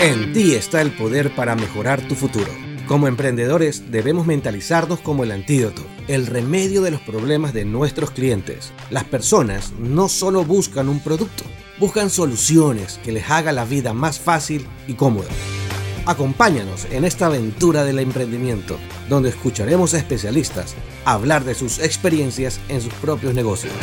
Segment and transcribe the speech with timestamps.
[0.00, 2.50] En ti está el poder para mejorar tu futuro.
[2.88, 8.72] Como emprendedores debemos mentalizarnos como el antídoto, el remedio de los problemas de nuestros clientes.
[8.90, 11.44] Las personas no solo buscan un producto,
[11.78, 15.28] buscan soluciones que les haga la vida más fácil y cómoda.
[16.06, 20.74] Acompáñanos en esta aventura del emprendimiento, donde escucharemos a especialistas
[21.04, 23.74] hablar de sus experiencias en sus propios negocios.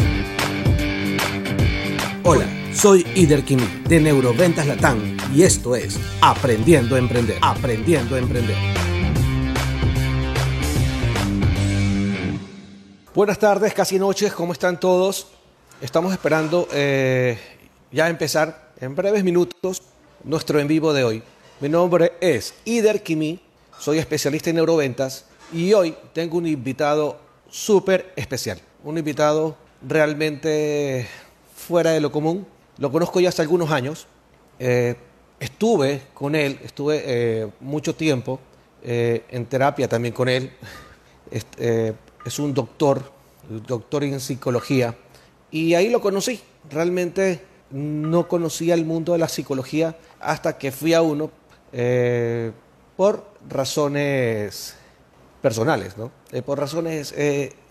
[2.23, 7.37] Hola, soy Ider Kimi de Neuroventas Latam y esto es Aprendiendo a Emprender.
[7.41, 8.55] Aprendiendo a Emprender.
[13.13, 15.27] Buenas tardes, casi noches, ¿cómo están todos?
[15.79, 17.39] Estamos esperando eh,
[17.91, 19.81] ya empezar en breves minutos
[20.23, 21.23] nuestro en vivo de hoy.
[21.61, 23.39] Mi nombre es Ider Kimi,
[23.79, 31.07] soy especialista en neuroventas y hoy tengo un invitado súper especial, un invitado realmente
[31.55, 32.45] fuera de lo común.
[32.77, 34.07] Lo conozco ya hace algunos años,
[34.59, 34.95] eh,
[35.39, 38.39] estuve con él, estuve eh, mucho tiempo
[38.83, 40.51] eh, en terapia también con él.
[41.31, 43.01] Es, un doctor,
[43.67, 44.95] doctor en psicología,
[45.51, 46.41] y ahí lo conocí.
[46.69, 51.31] Realmente no conocía el mundo de la psicología hasta que fui a uno
[52.95, 54.75] por razones
[55.41, 56.11] personales, ¿no?
[56.45, 57.13] Por razones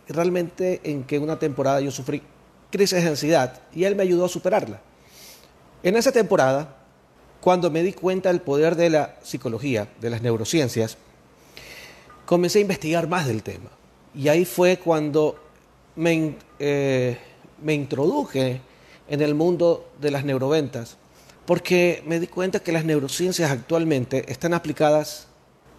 [0.08, 2.22] realmente en que una temporada yo sufrí
[2.70, 4.80] crisis de ansiedad y él me ayudó a superarla.
[5.84, 6.78] En esa temporada,
[7.42, 10.96] cuando me di cuenta del poder de la psicología, de las neurociencias,
[12.24, 13.68] comencé a investigar más del tema.
[14.14, 15.36] Y ahí fue cuando
[15.94, 18.62] me, me introduje
[19.08, 20.96] en el mundo de las neuroventas
[21.44, 25.28] porque me di cuenta que las neurociencias actualmente están aplicadas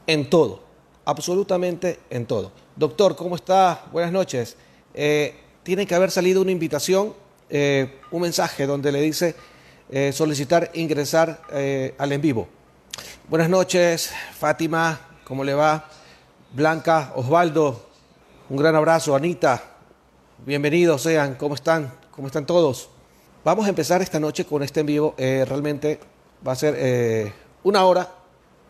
[0.05, 0.61] en todo,
[1.05, 2.51] absolutamente en todo.
[2.75, 3.85] Doctor, ¿cómo está?
[3.91, 4.55] Buenas noches.
[4.93, 7.15] Eh, tiene que haber salido una invitación,
[7.49, 9.35] eh, un mensaje donde le dice
[9.89, 11.41] eh, solicitar ingresar
[11.97, 12.47] al en vivo.
[13.29, 15.89] Buenas noches, Fátima, ¿cómo le va?
[16.53, 17.89] Blanca, Osvaldo,
[18.49, 19.61] un gran abrazo, Anita,
[20.45, 21.91] bienvenidos sean, ¿cómo están?
[22.11, 22.89] ¿Cómo están todos?
[23.45, 25.13] Vamos a empezar esta noche con este en vivo.
[25.17, 25.99] Eh, realmente
[26.45, 27.31] va a ser eh,
[27.63, 28.09] una hora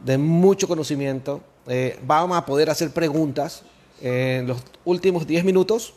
[0.01, 1.41] de mucho conocimiento.
[1.65, 3.63] Eh, vamos a poder hacer preguntas.
[4.01, 5.93] En los últimos 10 minutos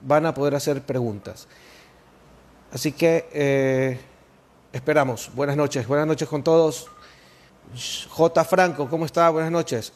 [0.00, 1.48] van a poder hacer preguntas.
[2.72, 3.98] Así que
[4.72, 5.30] esperamos.
[5.34, 5.86] Buenas noches.
[5.86, 6.86] Buenas noches con todos.
[8.08, 8.44] J.
[8.44, 9.28] Franco, ¿cómo está?
[9.30, 9.92] Buenas noches.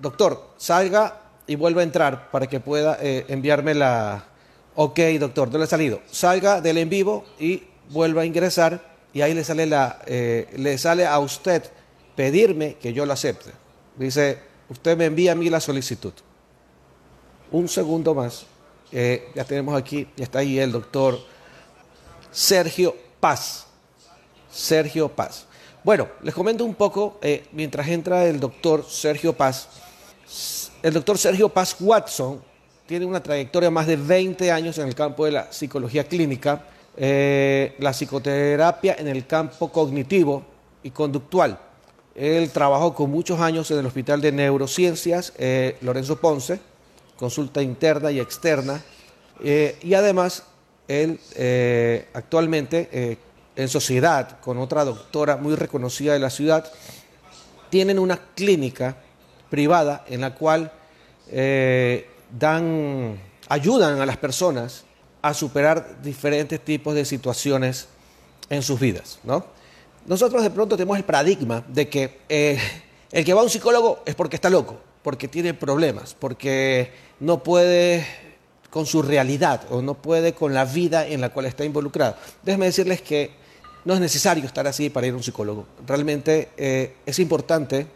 [0.00, 4.24] doctor, salga y vuelva a entrar para que pueda enviarme la,
[4.82, 6.00] Ok, doctor, no le ha salido.
[6.10, 8.80] Salga del en vivo y vuelva a ingresar
[9.12, 11.64] y ahí le sale, la, eh, le sale a usted
[12.14, 13.50] pedirme que yo lo acepte.
[13.96, 14.38] Dice,
[14.68, 16.12] usted me envía a mí la solicitud.
[17.50, 18.46] Un segundo más.
[18.92, 21.18] Eh, ya tenemos aquí, ya está ahí el doctor
[22.30, 23.66] Sergio Paz.
[24.50, 25.46] Sergio Paz.
[25.82, 29.68] Bueno, les comento un poco, eh, mientras entra el doctor Sergio Paz.
[30.82, 32.42] El doctor Sergio Paz Watson
[32.86, 36.64] tiene una trayectoria más de 20 años en el campo de la psicología clínica,
[36.96, 40.42] eh, la psicoterapia en el campo cognitivo
[40.82, 41.58] y conductual.
[42.14, 46.60] Él trabajó con muchos años en el Hospital de Neurociencias eh, Lorenzo Ponce,
[47.16, 48.82] consulta interna y externa,
[49.42, 50.42] y además
[50.86, 51.18] él
[52.12, 53.16] actualmente
[53.56, 56.70] en sociedad con otra doctora muy reconocida de la ciudad,
[57.68, 58.96] tienen una clínica
[59.48, 60.72] privada en la cual
[62.38, 63.18] dan,
[63.48, 64.84] ayudan a las personas
[65.22, 67.88] a superar diferentes tipos de situaciones
[68.48, 69.18] en sus vidas.
[69.24, 69.44] ¿no?
[70.06, 72.58] Nosotros de pronto tenemos el paradigma de que eh,
[73.10, 77.42] el que va a un psicólogo es porque está loco, porque tiene problemas, porque no
[77.42, 78.06] puede
[78.70, 82.16] con su realidad o no puede con la vida en la cual está involucrado.
[82.42, 83.32] Déjenme decirles que
[83.84, 85.66] no es necesario estar así para ir a un psicólogo.
[85.86, 87.86] Realmente eh, es importante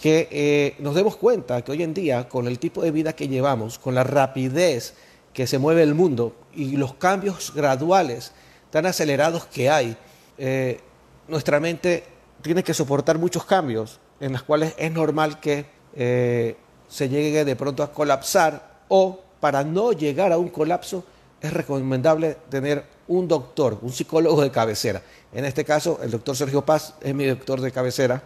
[0.00, 3.28] que eh, nos demos cuenta que hoy en día, con el tipo de vida que
[3.28, 4.94] llevamos, con la rapidez
[5.32, 8.32] que se mueve el mundo y los cambios graduales
[8.70, 9.96] tan acelerados que hay,
[10.38, 10.80] eh,
[11.28, 12.04] nuestra mente
[12.42, 17.82] tiene que soportar muchos cambios en los cuales es normal que se llegue de pronto
[17.82, 21.04] a colapsar o para no llegar a un colapso
[21.42, 25.02] es recomendable tener un doctor, un psicólogo de cabecera.
[25.32, 28.22] En este caso, el doctor Sergio Paz es mi doctor de cabecera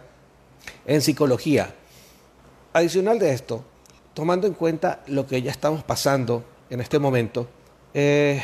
[0.85, 1.73] en psicología.
[2.73, 3.63] Adicional de esto,
[4.13, 7.47] tomando en cuenta lo que ya estamos pasando en este momento,
[7.93, 8.41] eh,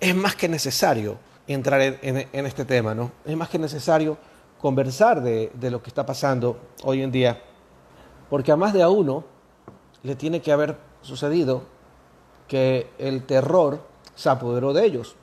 [0.00, 3.12] es más que necesario entrar en, este tema, ¿no?
[3.24, 4.16] Es más que necesario
[4.60, 7.42] conversar de, de, lo que está pasando hoy en día,
[8.30, 9.24] porque a más de a uno
[10.02, 11.62] le tiene que haber sucedido
[12.46, 13.82] que el terror
[14.14, 15.16] se apoderó de ellos.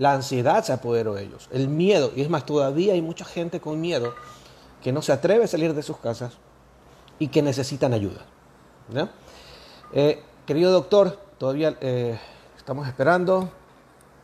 [0.00, 3.60] La ansiedad se apoderó de ellos, el miedo, y es más, todavía hay mucha gente
[3.60, 4.14] con miedo
[4.82, 6.38] que no se atreve a salir de sus casas
[7.18, 8.24] y que necesitan ayuda.
[9.92, 12.18] Eh, querido doctor, todavía eh,
[12.56, 13.50] estamos esperando,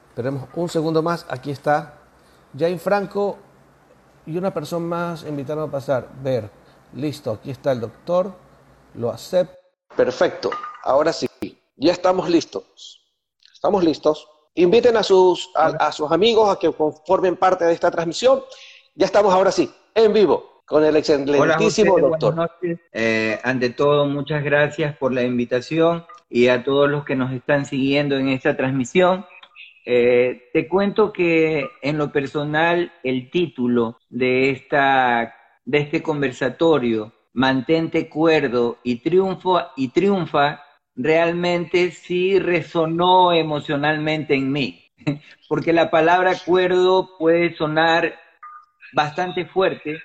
[0.08, 1.98] esperemos un segundo más, aquí está
[2.58, 3.36] Jane Franco
[4.24, 6.50] y una persona más invitaron a pasar, ver,
[6.94, 8.32] listo, aquí está el doctor,
[8.94, 9.58] lo acepto.
[9.94, 10.48] Perfecto,
[10.82, 11.28] ahora sí,
[11.76, 13.02] ya estamos listos,
[13.52, 14.26] estamos listos.
[14.56, 18.42] Inviten a sus, a, sus amigos a que formen parte de esta transmisión.
[18.94, 22.50] Ya estamos ahora sí, en vivo, con el excelentísimo doctor.
[22.92, 27.66] Eh, ante todo, muchas gracias por la invitación y a todos los que nos están
[27.66, 29.26] siguiendo en esta transmisión.
[29.84, 35.34] Eh, te cuento que en lo personal el título de, esta,
[35.66, 40.62] de este conversatorio, Mantente cuerdo y, triunfo, y triunfa,
[40.96, 44.90] realmente sí resonó emocionalmente en mí,
[45.48, 48.18] porque la palabra acuerdo puede sonar
[48.92, 50.00] bastante fuerte,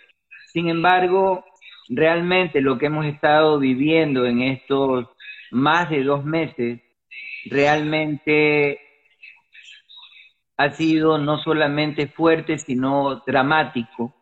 [0.52, 1.46] sin embargo,
[1.88, 5.08] realmente lo que hemos estado viviendo en estos
[5.52, 6.82] más de dos meses,
[7.46, 8.80] realmente
[10.58, 14.14] ha sido no solamente fuerte, sino dramático,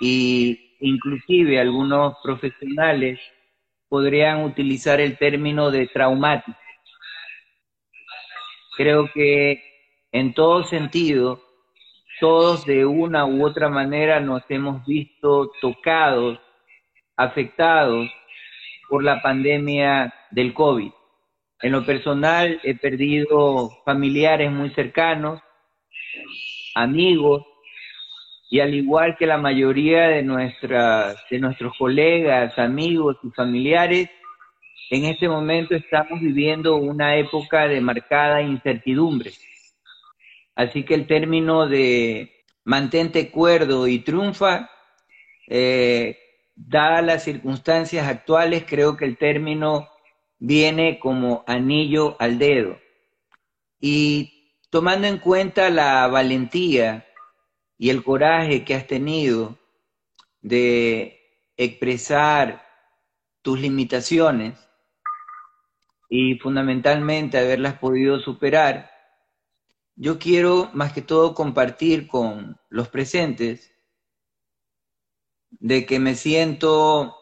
[0.00, 3.20] y inclusive algunos profesionales
[3.90, 6.56] podrían utilizar el término de traumático.
[8.76, 9.62] Creo que
[10.12, 11.42] en todo sentido,
[12.20, 16.38] todos de una u otra manera nos hemos visto tocados,
[17.16, 18.08] afectados
[18.88, 20.92] por la pandemia del COVID.
[21.62, 25.42] En lo personal he perdido familiares muy cercanos,
[26.74, 27.44] amigos,
[28.50, 34.10] y al igual que la mayoría de, nuestras, de nuestros colegas, amigos y familiares,
[34.90, 39.30] en este momento estamos viviendo una época de marcada incertidumbre.
[40.56, 42.32] Así que el término de
[42.64, 44.68] mantente cuerdo y triunfa,
[45.46, 46.18] eh,
[46.56, 49.88] dadas las circunstancias actuales, creo que el término
[50.40, 52.76] viene como anillo al dedo.
[53.80, 57.06] Y tomando en cuenta la valentía
[57.80, 59.58] y el coraje que has tenido
[60.42, 61.18] de
[61.56, 62.62] expresar
[63.40, 64.58] tus limitaciones
[66.10, 68.90] y fundamentalmente haberlas podido superar,
[69.96, 73.74] yo quiero más que todo compartir con los presentes
[75.48, 77.16] de que me siento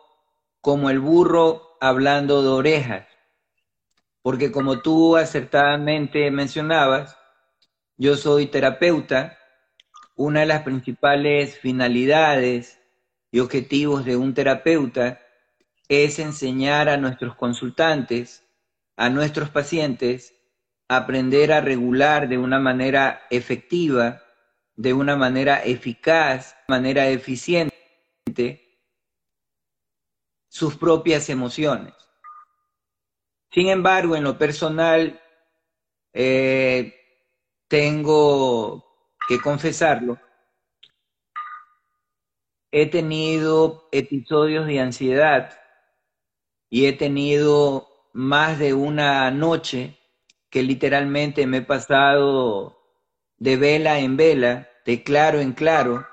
[0.60, 3.06] como el burro hablando de orejas,
[4.22, 7.16] porque como tú acertadamente mencionabas,
[7.96, 9.37] yo soy terapeuta
[10.18, 12.80] una de las principales finalidades
[13.30, 15.20] y objetivos de un terapeuta
[15.88, 18.44] es enseñar a nuestros consultantes,
[18.96, 20.34] a nuestros pacientes,
[20.88, 24.24] a aprender a regular de una manera efectiva,
[24.74, 27.78] de una manera eficaz, de manera eficiente
[30.48, 31.94] sus propias emociones.
[33.52, 35.20] Sin embargo, en lo personal,
[36.12, 36.92] eh,
[37.68, 38.87] tengo
[39.28, 40.18] que confesarlo,
[42.72, 45.58] he tenido episodios de ansiedad
[46.70, 49.98] y he tenido más de una noche
[50.50, 52.78] que literalmente me he pasado
[53.36, 56.06] de vela en vela, de claro en claro,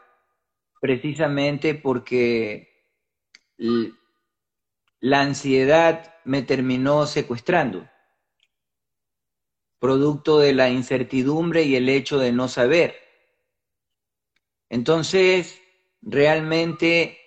[0.81, 2.69] precisamente porque
[4.99, 7.89] la ansiedad me terminó secuestrando,
[9.79, 13.04] producto de la incertidumbre y el hecho de no saber.
[14.69, 15.61] Entonces,
[16.01, 17.19] realmente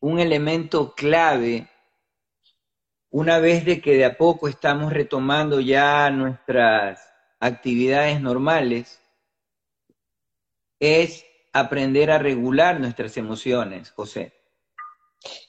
[0.00, 1.68] un elemento clave,
[3.10, 7.06] una vez de que de a poco estamos retomando ya nuestras
[7.38, 9.00] actividades normales,
[10.78, 14.32] es aprender a regular nuestras emociones, José.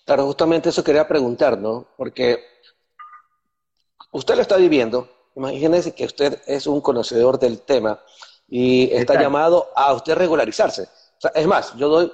[0.06, 1.88] Claro, justamente eso quería preguntar, ¿no?
[1.96, 2.44] Porque
[4.12, 8.02] usted lo está viviendo, imagínese que usted es un conocedor del tema
[8.50, 10.90] y está llamado a usted regularizarse
[11.34, 12.14] es más, yo doy,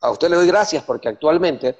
[0.00, 1.76] a usted le doy gracias porque actualmente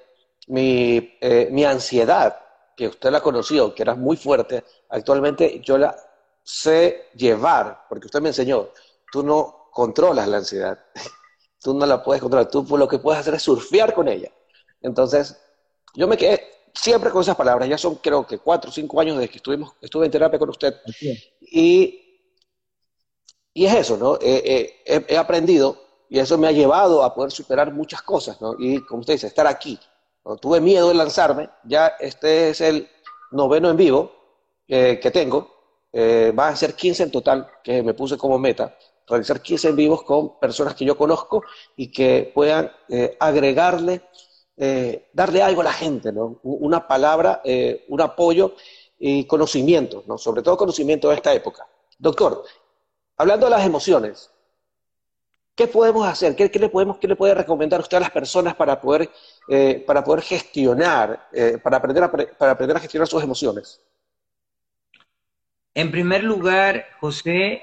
[0.48, 2.36] mi, eh, mi ansiedad,
[2.76, 5.96] que usted la conoció, que era muy fuerte, actualmente yo la
[6.42, 8.68] sé llevar, porque usted me enseñó,
[9.12, 10.78] tú no controlas la ansiedad,
[11.62, 14.30] tú no la puedes controlar, tú lo que puedes hacer es surfear con ella.
[14.80, 15.38] Entonces,
[15.94, 19.16] yo me quedé siempre con esas palabras, ya son creo que cuatro o cinco años
[19.16, 20.74] desde que estuvimos, estuve en terapia con usted,
[21.40, 22.22] y,
[23.52, 24.18] y es eso, ¿no?
[24.22, 28.56] he aprendido y eso me ha llevado a poder superar muchas cosas, ¿no?
[28.58, 29.78] Y como usted dice, estar aquí.
[30.40, 32.88] Tuve miedo de lanzarme, ya este es el
[33.30, 34.12] noveno en vivo
[34.68, 35.48] eh, que tengo,
[35.92, 38.76] eh, va a ser 15 en total, que me puse como meta,
[39.06, 41.44] realizar 15 en vivos con personas que yo conozco
[41.76, 44.02] y que puedan eh, agregarle,
[44.56, 46.40] eh, darle algo a la gente, ¿no?
[46.42, 47.40] Una palabra,
[47.88, 48.54] un apoyo
[48.98, 50.18] y conocimiento, ¿no?
[50.18, 51.66] Sobre todo conocimiento de esta época.
[51.98, 52.44] Doctor,
[53.16, 54.30] hablando de las emociones,
[55.60, 56.34] ¿qué podemos hacer?
[56.34, 59.10] ¿Qué, le, podemos, qué le puede recomendar usted a las personas para poder,
[59.86, 61.28] para poder gestionar,
[61.62, 63.78] para, aprender a, para aprender a gestionar sus emociones?
[65.74, 67.62] En primer lugar, José,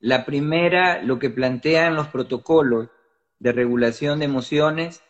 [0.00, 2.88] la primera, lo que plantean los protocolos
[3.38, 5.02] de regulación de emociones,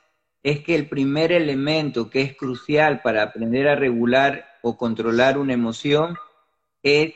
[0.43, 5.53] es que el primer elemento que es crucial para aprender a regular o controlar una
[5.53, 6.17] emoción
[6.83, 7.15] es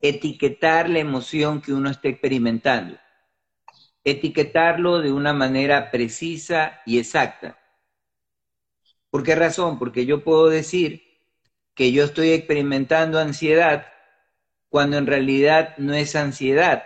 [0.00, 2.96] etiquetar la emoción que uno está experimentando.
[4.04, 7.58] Etiquetarlo de una manera precisa y exacta.
[9.10, 9.78] ¿Por qué razón?
[9.78, 11.02] Porque yo puedo decir
[11.74, 13.86] que yo estoy experimentando ansiedad
[14.68, 16.84] cuando en realidad no es ansiedad,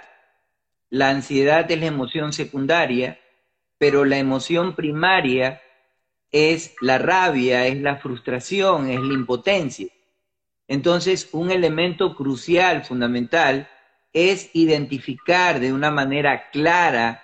[0.91, 3.21] la ansiedad es la emoción secundaria,
[3.79, 5.61] pero la emoción primaria
[6.31, 9.89] es la rabia, es la frustración, es la impotencia.
[10.69, 13.69] Entonces, un elemento crucial, fundamental,
[14.17, 17.23] es identificar de una manera clara,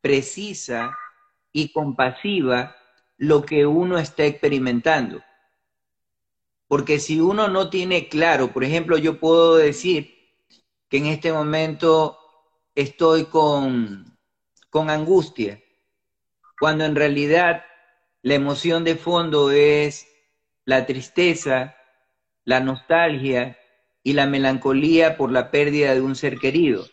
[0.00, 0.96] precisa
[1.52, 2.74] y compasiva
[3.18, 5.22] lo que uno está experimentando.
[6.68, 10.32] Porque si uno no tiene claro, por ejemplo, yo puedo decir
[10.88, 12.16] que en este momento
[12.74, 14.16] estoy con,
[14.70, 15.62] con angustia,
[16.58, 17.62] cuando en realidad
[18.22, 20.08] la emoción de fondo es
[20.64, 21.76] la tristeza,
[22.44, 23.58] la nostalgia
[24.02, 26.86] y la melancolía por la pérdida de un ser querido.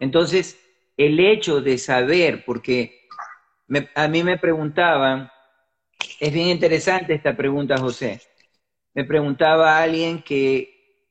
[0.00, 0.58] Entonces,
[0.96, 3.06] el hecho de saber, porque
[3.94, 5.30] a mí me preguntaban,
[6.20, 8.20] es bien interesante esta pregunta, José.
[8.94, 11.04] Me preguntaba alguien que,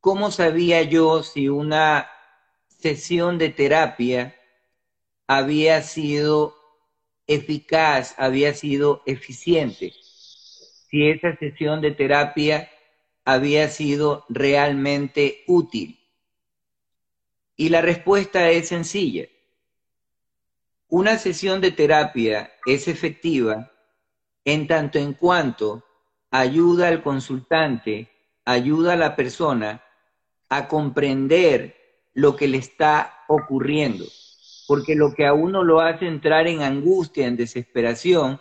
[0.00, 2.08] ¿cómo sabía yo si una
[2.68, 4.34] sesión de terapia
[5.26, 6.54] había sido
[7.26, 9.92] eficaz, había sido eficiente,
[10.90, 12.70] si esa sesión de terapia
[13.24, 15.98] había sido realmente útil.
[17.56, 19.26] Y la respuesta es sencilla.
[20.88, 23.70] Una sesión de terapia es efectiva
[24.44, 25.84] en tanto en cuanto
[26.30, 28.10] ayuda al consultante,
[28.44, 29.82] ayuda a la persona
[30.48, 31.76] a comprender
[32.12, 34.04] lo que le está ocurriendo.
[34.66, 38.40] Porque lo que a uno lo hace entrar en angustia, en desesperación,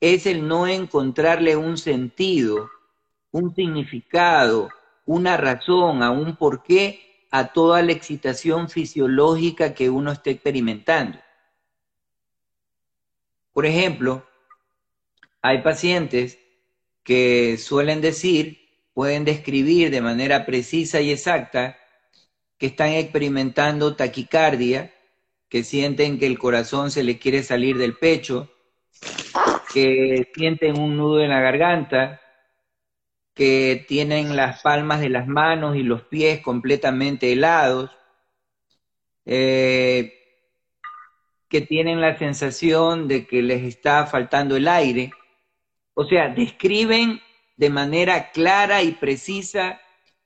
[0.00, 2.70] es el no encontrarle un sentido,
[3.30, 4.70] un significado,
[5.06, 11.18] una razón, a un porqué a toda la excitación fisiológica que uno está experimentando.
[13.52, 14.26] Por ejemplo,
[15.42, 16.38] hay pacientes
[17.02, 18.58] que suelen decir,
[18.94, 21.78] pueden describir de manera precisa y exacta
[22.58, 24.92] que están experimentando taquicardia,
[25.48, 28.50] que sienten que el corazón se le quiere salir del pecho,
[29.72, 32.20] que sienten un nudo en la garganta,
[33.38, 37.88] que tienen las palmas de las manos y los pies completamente helados,
[39.24, 40.12] eh,
[41.48, 45.12] que tienen la sensación de que les está faltando el aire.
[45.94, 47.20] O sea, describen
[47.56, 49.80] de manera clara y precisa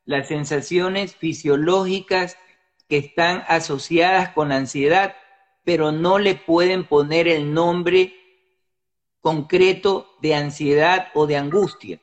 [0.06, 2.38] las sensaciones fisiológicas
[2.88, 5.14] que están asociadas con ansiedad,
[5.64, 8.14] pero no le pueden poner el nombre
[9.20, 12.00] concreto de ansiedad o de angustia.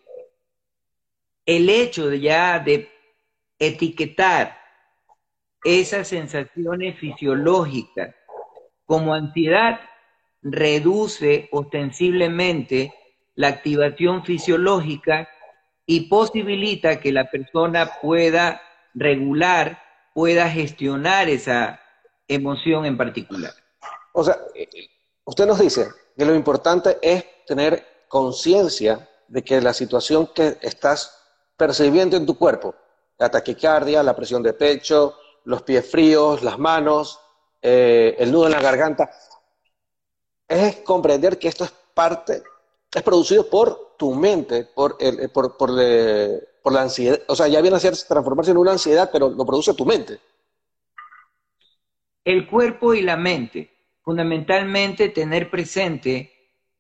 [1.46, 2.90] El hecho de ya de
[3.58, 4.58] etiquetar
[5.64, 8.16] esas sensaciones fisiológicas
[8.86, 9.80] como ansiedad
[10.42, 12.94] reduce ostensiblemente
[13.36, 15.30] la activación fisiológica
[15.86, 18.62] y posibilita que la persona pueda
[18.94, 19.82] regular,
[20.14, 21.80] pueda gestionar esa
[22.28, 23.52] emoción en particular.
[24.14, 24.38] O sea,
[25.26, 31.19] usted nos dice que lo importante es tener conciencia de que la situación que estás
[31.60, 32.74] percibiendo en tu cuerpo,
[33.18, 37.20] la taquicardia, la presión de pecho, los pies fríos, las manos,
[37.62, 39.12] eh, el nudo en la garganta,
[40.48, 42.42] es comprender que esto es parte,
[42.96, 45.72] es producido por tu mente por, el, eh, por, por,
[46.64, 47.20] por, la ansiedad.
[47.28, 50.18] O sea, ya viene a ser transformarse en una ansiedad, pero lo produce tu mente.
[52.24, 53.70] El cuerpo y la mente.
[54.02, 56.32] Fundamentalmente tener presente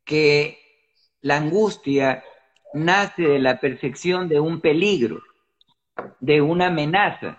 [0.05, 0.57] que
[1.21, 2.23] la angustia
[2.73, 5.21] nace de la percepción de un peligro,
[6.19, 7.37] de una amenaza.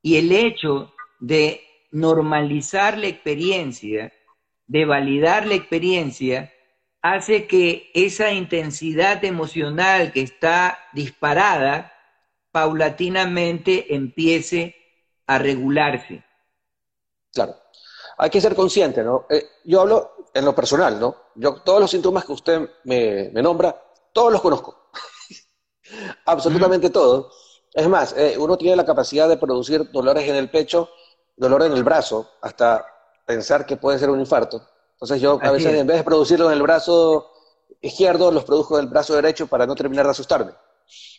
[0.00, 4.12] Y el hecho de normalizar la experiencia,
[4.66, 6.52] de validar la experiencia,
[7.02, 11.92] hace que esa intensidad emocional que está disparada
[12.52, 14.76] paulatinamente empiece
[15.26, 16.22] a regularse.
[17.32, 17.56] Claro.
[18.18, 19.26] Hay que ser consciente, ¿no?
[19.30, 21.16] Eh, yo hablo en lo personal, ¿no?
[21.34, 23.74] Yo todos los síntomas que usted me, nombra,
[24.12, 24.90] todos los conozco.
[26.26, 27.32] Absolutamente todos.
[27.72, 30.90] Es más, eh, uno tiene la capacidad de producir dolores en el pecho,
[31.36, 32.84] dolor en el brazo, hasta
[33.26, 34.66] pensar que puede ser un infarto.
[34.92, 37.30] Entonces yo a veces en vez de producirlo en el brazo
[37.80, 40.52] izquierdo, los produjo en el brazo derecho para no terminar de asustarme.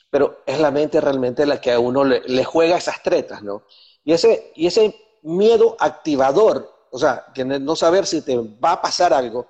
[0.10, 3.64] Pero es la mente realmente la que a uno le, juega esas tretas, ¿no?
[4.04, 8.82] Y ese, y ese miedo activador, o sea, que no saber si te va a
[8.82, 9.48] pasar algo,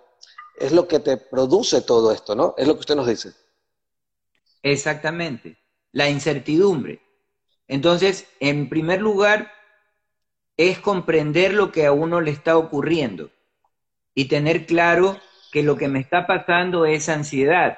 [0.63, 2.55] es lo que te produce todo esto, ¿no?
[2.57, 3.33] Es lo que usted nos dice.
[4.61, 5.57] Exactamente,
[5.91, 7.01] la incertidumbre.
[7.67, 9.51] Entonces, en primer lugar,
[10.55, 13.29] es comprender lo que a uno le está ocurriendo
[14.15, 15.19] y tener claro
[15.51, 17.77] que lo que me está pasando es ansiedad.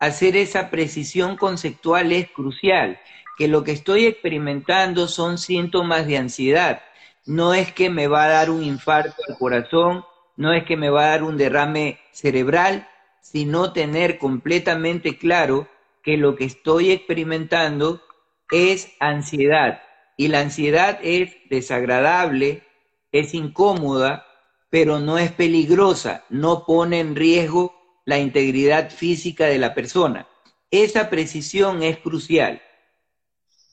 [0.00, 2.98] Hacer esa precisión conceptual es crucial,
[3.38, 6.82] que lo que estoy experimentando son síntomas de ansiedad.
[7.26, 10.04] No es que me va a dar un infarto al corazón,
[10.36, 12.88] no es que me va a dar un derrame cerebral,
[13.20, 15.68] sino tener completamente claro
[16.02, 18.02] que lo que estoy experimentando
[18.50, 19.82] es ansiedad.
[20.16, 22.62] Y la ansiedad es desagradable,
[23.10, 24.26] es incómoda,
[24.70, 27.74] pero no es peligrosa, no pone en riesgo
[28.04, 30.28] la integridad física de la persona.
[30.70, 32.60] Esa precisión es crucial.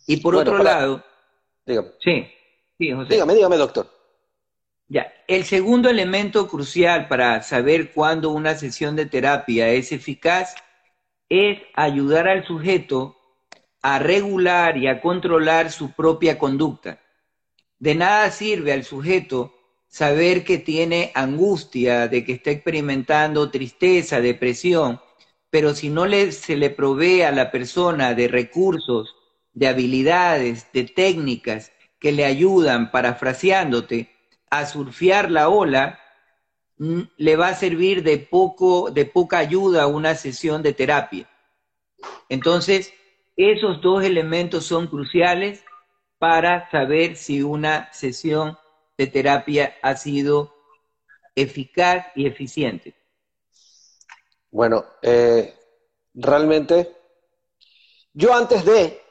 [0.07, 1.03] Y por otro lado,
[1.65, 1.89] dígame.
[1.99, 2.27] Sí,
[2.77, 3.13] sí, José.
[3.13, 4.00] Dígame, dígame, doctor.
[5.27, 10.55] El segundo elemento crucial para saber cuándo una sesión de terapia es eficaz
[11.29, 13.15] es ayudar al sujeto
[13.81, 16.99] a regular y a controlar su propia conducta.
[17.79, 19.55] De nada sirve al sujeto
[19.87, 24.99] saber que tiene angustia, de que está experimentando tristeza, depresión,
[25.49, 29.15] pero si no se le provee a la persona de recursos,
[29.53, 34.09] de habilidades, de técnicas que le ayudan, parafraseándote,
[34.51, 35.99] a surfear la ola,
[36.77, 41.27] le va a servir de, poco, de poca ayuda una sesión de terapia.
[42.29, 42.93] Entonces,
[43.35, 45.63] esos dos elementos son cruciales
[46.19, 48.57] para saber si una sesión
[48.97, 50.53] de terapia ha sido
[51.35, 52.95] eficaz y eficiente?
[54.51, 55.57] Bueno, eh,
[56.13, 56.95] realmente,
[58.13, 59.01] yo antes de,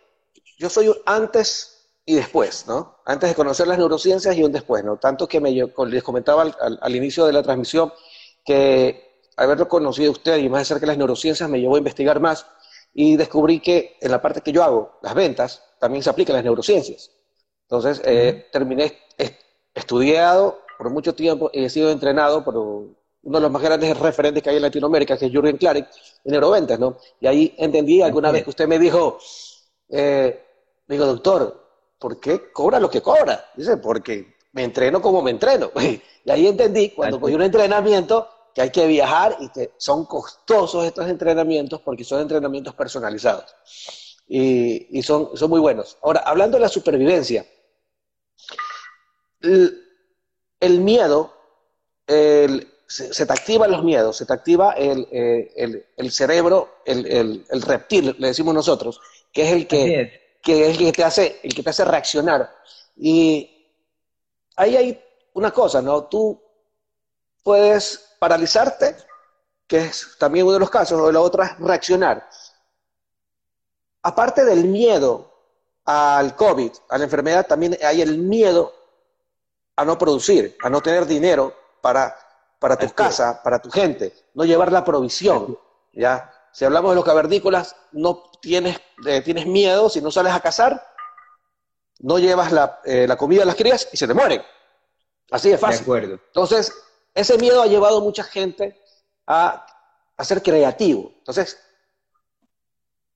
[0.58, 1.69] yo soy antes
[2.10, 2.96] y después, ¿no?
[3.04, 4.96] Antes de conocer las neurociencias y un después, ¿no?
[4.96, 7.92] Tanto que me, les comentaba al, inicio de la transmisión
[8.44, 12.46] que haberlo conocido usted y más de cerca las neurociencias me llevó a investigar más
[12.92, 16.42] y descubrí que en la parte que yo hago, las ventas, también se aplican las
[16.42, 17.12] neurociencias.
[17.62, 18.98] Entonces, eh, terminé
[19.72, 24.42] estudiado por mucho tiempo y he sido entrenado por uno de los más grandes referentes
[24.42, 25.86] que hay en Latinoamérica, que es Jürgen Klarik,
[26.24, 26.96] en neuroventas, ¿no?
[27.20, 29.18] Y ahí entendí alguna vez que usted me dijo,
[29.90, 30.44] eh,
[30.88, 31.69] digo, doctor,
[32.00, 33.50] ¿por qué cobra lo que cobra?
[33.54, 35.70] Dice, porque me entreno como me entreno.
[36.22, 40.84] Y ahí entendí, cuando cogí un entrenamiento, que hay que viajar y que son costosos
[40.84, 43.56] estos entrenamientos porque son entrenamientos personalizados.
[44.28, 45.96] Y, y son, son muy buenos.
[46.02, 47.46] Ahora, hablando de la supervivencia,
[49.40, 51.32] el, miedo,
[52.06, 58.54] se, te activan los miedos, se te activa el, eh, cerebro, el, reptil, le decimos
[58.54, 59.00] nosotros,
[59.32, 62.50] que es el que, es el que te hace, el que te hace reaccionar.
[62.96, 63.68] Y
[64.56, 66.04] ahí hay una cosa, ¿no?
[66.04, 66.40] Tú
[67.42, 68.96] puedes paralizarte,
[69.66, 72.28] que es también uno de los casos, o la otra es reaccionar.
[74.02, 75.30] Aparte del miedo
[75.84, 78.72] al COVID, a la enfermedad, también hay el miedo
[79.76, 82.16] a no producir, a no tener dinero para,
[82.58, 85.58] para tu casa, para tu gente, no llevar la provisión.
[85.92, 86.32] ¿ya?
[86.52, 90.84] Si hablamos de los cavernícolas, no tienes, eh, tienes miedo si no sales a cazar,
[92.00, 94.42] no llevas la, eh, la, comida a las crías y se te mueren.
[95.30, 95.78] Así de fácil.
[95.78, 96.20] De acuerdo.
[96.26, 96.72] Entonces,
[97.14, 98.80] ese miedo ha llevado a mucha gente
[99.26, 99.66] a,
[100.16, 101.12] a ser creativo.
[101.18, 101.60] Entonces,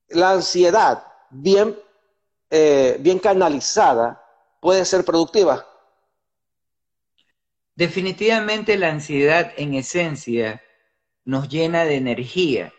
[0.09, 1.77] la ansiedad bien,
[2.49, 4.23] eh, bien canalizada
[4.61, 5.65] puede ser productiva
[7.75, 10.63] Definitivamente la ansiedad en esencia
[11.25, 12.73] nos llena de energía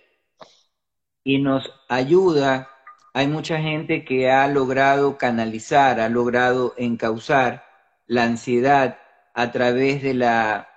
[1.26, 2.70] y nos ayuda.
[3.12, 7.64] Hay mucha gente que ha logrado canalizar, ha logrado encauzar
[8.06, 8.98] la ansiedad
[9.34, 10.68] a través de la,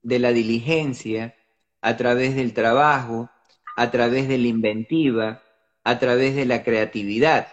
[0.00, 1.36] de la diligencia,
[1.82, 3.28] a través del trabajo,
[3.76, 5.42] a través de la inventiva,
[5.84, 7.48] a través de la creatividad.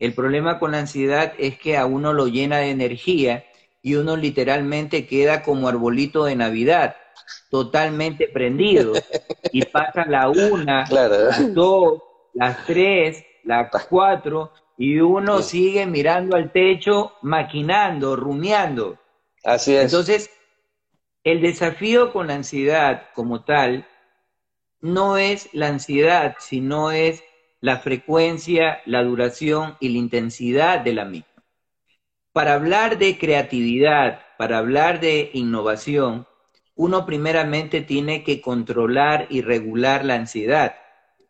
[0.00, 3.44] El problema con la ansiedad es que a uno lo llena de energía
[3.82, 6.96] y uno literalmente queda como arbolito de Navidad,
[7.50, 8.92] totalmente prendido.
[9.52, 12.02] Y pasa la una, las dos,
[12.34, 18.98] las tres, las cuatro, y uno sigue mirando al techo, maquinando, rumiando.
[19.44, 19.84] Así es.
[19.84, 20.30] Entonces,
[21.24, 23.86] el desafío con la ansiedad como tal
[24.80, 27.22] no es la ansiedad, sino es
[27.60, 31.26] la frecuencia, la duración y la intensidad de la misma.
[32.32, 36.26] Para hablar de creatividad, para hablar de innovación,
[36.80, 40.76] uno primeramente tiene que controlar y regular la ansiedad.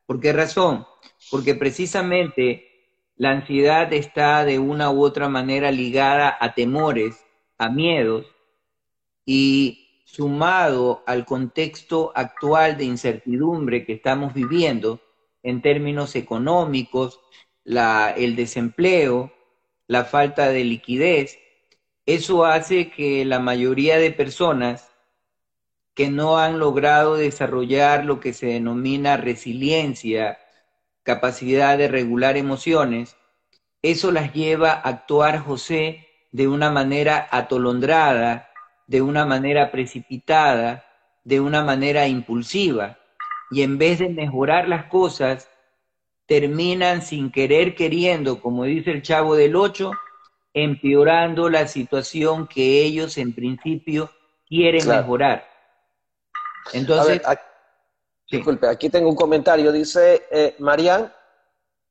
[0.07, 0.87] ¿Por qué razón?
[1.29, 2.69] Porque precisamente
[3.17, 7.27] la ansiedad está de una u otra manera ligada a temores,
[7.59, 8.27] a miedos,
[9.27, 15.01] y sumado al contexto actual de incertidumbre que estamos viviendo
[15.43, 17.19] en términos económicos,
[17.65, 19.33] el desempleo,
[19.89, 21.41] la falta de liquidez,
[22.07, 24.90] eso hace que la mayoría de personas
[25.95, 30.39] que no han logrado desarrollar lo que se denomina resiliencia,
[31.03, 33.17] capacidad de regular emociones,
[33.83, 38.51] eso las lleva a actuar, José, de una manera atolondrada,
[38.87, 40.85] de una manera precipitada,
[41.25, 42.99] de una manera impulsiva.
[43.51, 45.51] Y en vez de mejorar las cosas,
[46.27, 49.91] terminan sin querer queriendo, como dice el chavo del 8,
[50.55, 54.11] empeorando la situación que ellos en principio
[54.49, 55.50] quieren mejorar.
[56.73, 57.23] Entonces,
[58.31, 61.13] Disculpe, aquí tengo un comentario, dice eh, Marian,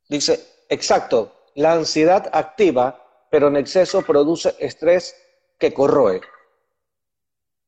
[0.08, 5.14] dice, exacto, la ansiedad activa, pero en exceso produce estrés
[5.58, 6.22] que corroe.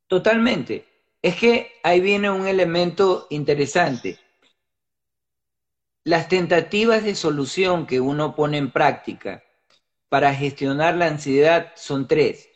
[0.07, 0.89] Totalmente.
[1.21, 4.19] Es que ahí viene un elemento interesante.
[6.05, 9.45] Las tentativas de solución que uno pone en práctica
[10.09, 12.49] para gestionar la ansiedad son tres.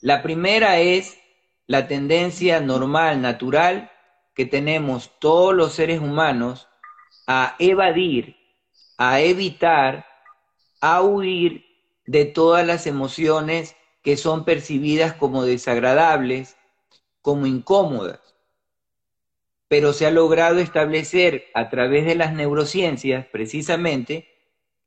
[0.00, 1.18] La primera es
[1.66, 3.90] la tendencia normal, natural,
[4.34, 6.68] que tenemos todos los seres humanos
[7.26, 8.36] a evadir,
[8.98, 10.06] a evitar,
[10.80, 11.64] a huir
[12.06, 16.56] de todas las emociones que son percibidas como desagradables,
[17.22, 18.20] como incómodas.
[19.68, 24.28] Pero se ha logrado establecer a través de las neurociencias precisamente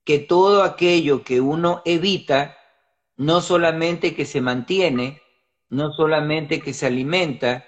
[0.03, 2.57] que todo aquello que uno evita,
[3.17, 5.21] no solamente que se mantiene,
[5.69, 7.65] no solamente que se alimenta,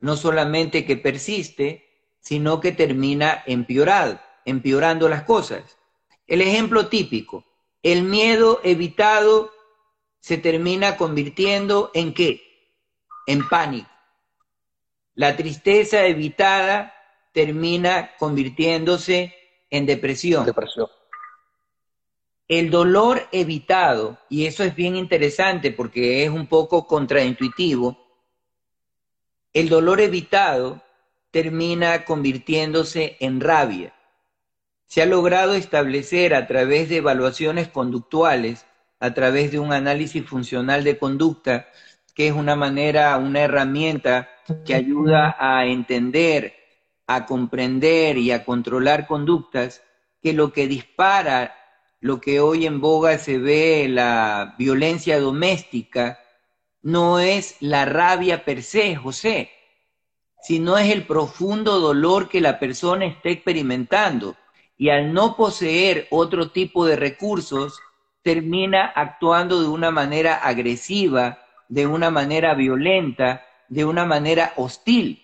[0.00, 1.86] no solamente que persiste,
[2.20, 5.78] sino que termina empeorado, empeorando las cosas.
[6.26, 7.44] El ejemplo típico,
[7.82, 9.50] el miedo evitado
[10.20, 12.42] se termina convirtiendo en qué?
[13.26, 13.90] En pánico.
[15.14, 16.94] La tristeza evitada
[17.32, 19.34] termina convirtiéndose
[19.70, 20.44] en depresión.
[20.46, 20.88] Depresión.
[22.50, 27.96] El dolor evitado, y eso es bien interesante porque es un poco contraintuitivo,
[29.52, 30.82] el dolor evitado
[31.30, 33.94] termina convirtiéndose en rabia.
[34.86, 38.66] Se ha logrado establecer a través de evaluaciones conductuales,
[38.98, 41.68] a través de un análisis funcional de conducta,
[42.16, 44.28] que es una manera, una herramienta
[44.66, 46.56] que ayuda a entender,
[47.06, 49.84] a comprender y a controlar conductas,
[50.20, 51.59] que lo que dispara,
[52.00, 56.18] lo que hoy en boga se ve la violencia doméstica,
[56.82, 59.50] no es la rabia per se, José,
[60.42, 64.36] sino es el profundo dolor que la persona está experimentando.
[64.78, 67.78] Y al no poseer otro tipo de recursos,
[68.22, 75.22] termina actuando de una manera agresiva, de una manera violenta, de una manera hostil.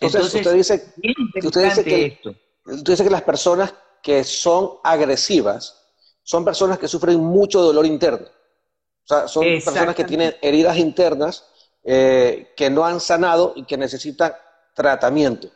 [0.00, 0.94] Entonces, usted, dice,
[1.42, 2.34] usted, dice que, esto.
[2.66, 5.82] usted dice que las personas que son agresivas
[6.22, 8.26] son personas que sufren mucho dolor interno.
[8.26, 11.48] O sea, son personas que tienen heridas internas
[11.84, 14.32] eh, que no han sanado y que necesitan
[14.74, 15.48] tratamiento.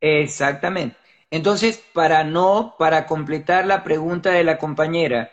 [0.00, 0.96] Exactamente.
[1.28, 5.32] Entonces, para no, para completar la pregunta de la compañera,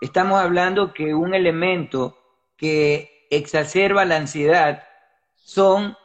[0.00, 2.16] estamos hablando que un elemento
[2.56, 4.84] que exacerba la ansiedad
[5.34, 5.96] son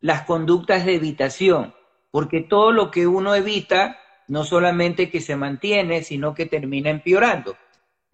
[0.00, 1.74] las conductas de evitación,
[2.10, 3.98] porque todo lo que uno evita
[4.28, 7.56] no solamente que se mantiene, sino que termina empeorando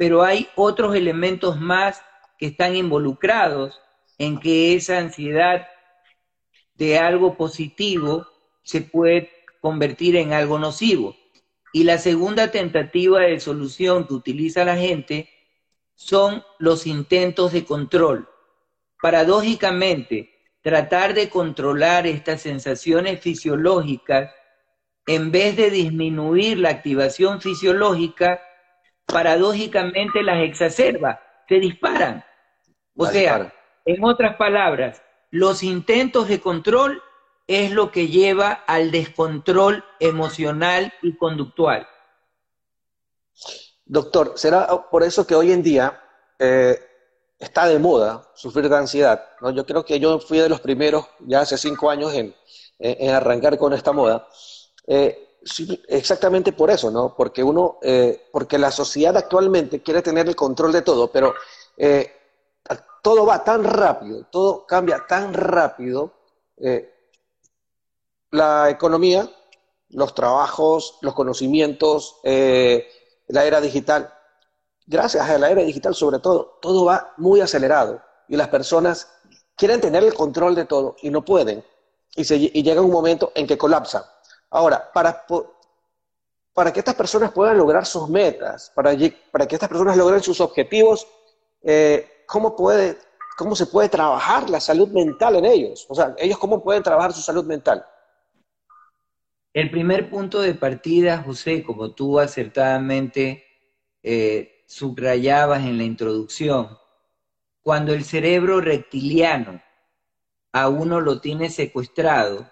[0.00, 2.02] pero hay otros elementos más
[2.38, 3.78] que están involucrados
[4.16, 5.68] en que esa ansiedad
[6.72, 8.26] de algo positivo
[8.62, 11.16] se puede convertir en algo nocivo.
[11.74, 15.28] Y la segunda tentativa de solución que utiliza la gente
[15.94, 18.26] son los intentos de control.
[19.02, 20.30] Paradójicamente,
[20.62, 24.30] tratar de controlar estas sensaciones fisiológicas,
[25.10, 28.40] en vez de disminuir la activación fisiológica,
[29.06, 32.24] paradójicamente las exacerba, se disparan.
[32.96, 33.52] O sea,
[33.84, 37.02] en otras palabras, los intentos de control
[37.48, 41.88] es lo que lleva al descontrol emocional y conductual.
[43.84, 46.00] Doctor, ¿será por eso que hoy en día
[46.38, 46.78] eh,
[47.36, 49.20] está de moda sufrir de ansiedad?
[49.40, 49.50] ¿no?
[49.50, 52.32] Yo creo que yo fui de los primeros, ya hace cinco años, en,
[53.12, 54.28] arrancar con esta moda.
[54.92, 55.38] Eh,
[55.86, 57.14] exactamente por eso, ¿no?
[57.16, 61.32] Porque uno, eh, porque la sociedad actualmente quiere tener el control de todo, pero
[63.02, 66.12] todo va tan rápido, todo cambia tan rápido.
[68.32, 69.28] la economía,
[69.90, 74.12] los trabajos, los conocimientos, la era digital.
[74.86, 79.08] Gracias a la era digital, sobre todo, todo va muy acelerado y las personas
[79.56, 81.62] quieren tener el control de todo y no pueden.
[82.16, 84.02] Y, se, llega un momento en que colapsan.
[84.50, 85.24] Ahora, para,
[86.52, 88.92] para que estas personas puedan lograr sus metas, para,
[89.30, 91.06] para que estas personas logren sus objetivos,
[91.62, 92.98] eh, ¿cómo, puede,
[93.36, 95.86] ¿cómo se puede trabajar la salud mental en ellos?
[95.88, 97.84] O sea, ellos cómo pueden trabajar su salud mental.
[99.52, 103.44] El primer punto de partida, José, como tú acertadamente
[104.02, 106.78] eh, subrayabas en la introducción,
[107.62, 109.60] cuando el cerebro reptiliano
[110.52, 112.50] a uno lo tiene secuestrado,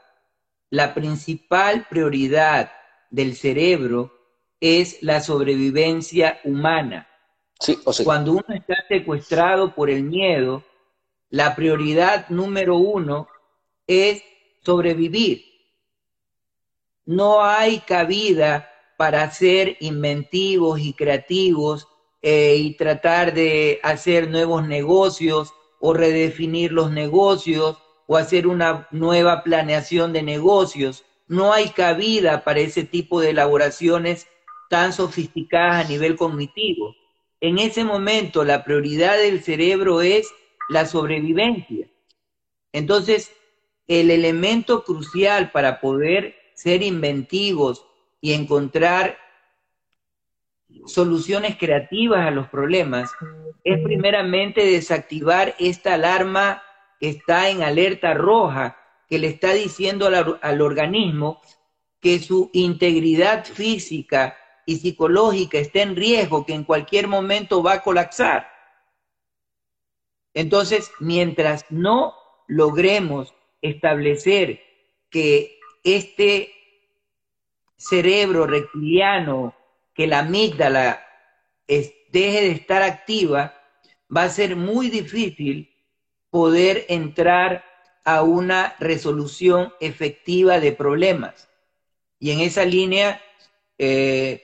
[0.70, 2.72] la principal prioridad
[3.10, 4.12] del cerebro
[4.60, 7.08] es la sobrevivencia humana.
[7.60, 10.62] Sí, o Cuando uno está secuestrado por el miedo,
[11.30, 13.28] la prioridad número uno
[13.86, 14.22] es
[14.62, 15.48] sobrevivir
[17.08, 21.88] no hay cabida para ser inventivos y creativos
[22.20, 27.78] eh, y tratar de hacer nuevos negocios o redefinir los negocios
[28.10, 31.04] o hacer una nueva planeación de negocios.
[31.26, 34.26] No hay cabida para ese tipo de elaboraciones
[34.70, 36.96] tan sofisticadas a nivel cognitivo.
[37.40, 40.26] En ese momento la prioridad del cerebro es
[40.70, 41.86] la sobrevivencia.
[42.72, 43.30] Entonces,
[43.86, 47.84] el elemento crucial para poder ser inventivos
[48.22, 49.18] y encontrar
[50.86, 53.10] soluciones creativas a los problemas,
[53.64, 56.62] es primeramente desactivar esta alarma
[57.00, 58.76] está en alerta roja,
[59.08, 61.40] que le está diciendo al, organismo
[62.00, 67.82] que su integridad física y psicológica está en riesgo, que en cualquier momento va a
[67.82, 68.48] colapsar.
[70.34, 72.14] Entonces, mientras no
[72.46, 74.60] logremos establecer
[75.10, 76.52] que este
[77.76, 79.54] cerebro reptiliano,
[79.94, 81.02] que la amígdala
[81.66, 83.54] deje de estar activa,
[84.14, 85.74] va a ser muy difícil
[86.38, 87.64] poder entrar
[88.04, 91.48] a una resolución efectiva de problemas.
[92.20, 93.20] Y en esa línea
[93.76, 94.40] eh,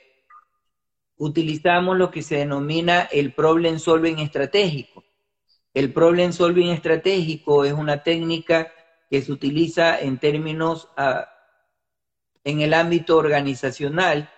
[1.18, 5.04] utilizamos lo que se denomina el problem solving estratégico.
[5.72, 8.72] El problem solving estratégico es una técnica
[9.08, 11.28] que se utiliza en términos ah,
[12.42, 14.28] en el ámbito organizacional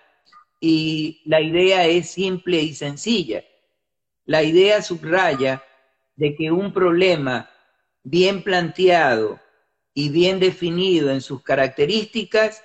[0.59, 3.43] y la idea es simple y sencilla.
[4.25, 5.63] La idea subraya
[6.17, 7.49] de que un problema
[8.03, 9.39] bien planteado
[9.93, 12.63] y bien definido en sus características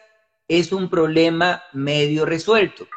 [0.48, 2.88] es un problema medio resuelto.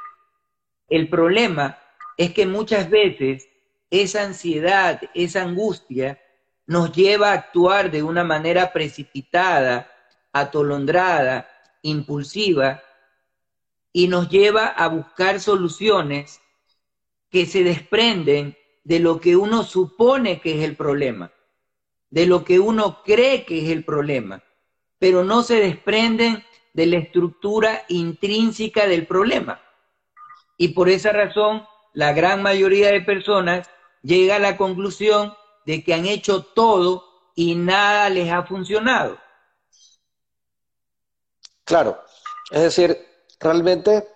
[0.90, 1.78] El problema
[2.18, 3.48] es que muchas veces
[3.90, 6.20] esa ansiedad, esa angustia,
[6.68, 9.92] nos lleva a actuar de una manera precipitada,
[10.34, 11.48] atolondrada,
[11.82, 12.82] impulsiva,
[13.94, 16.42] y nos lleva a buscar soluciones
[17.30, 21.32] que se desprenden de lo que uno supone que es el problema,
[22.12, 24.44] de lo que uno cree que es el problema,
[25.00, 29.60] pero no se desprenden de la estructura intrínseca del problema.
[30.58, 33.68] Y por esa razón, la gran mayoría de personas
[34.04, 35.34] llega a la conclusión
[35.66, 39.18] de que han hecho todo y nada les ha funcionado.
[41.64, 42.00] Claro,
[42.52, 42.96] es decir,
[43.40, 44.08] realmente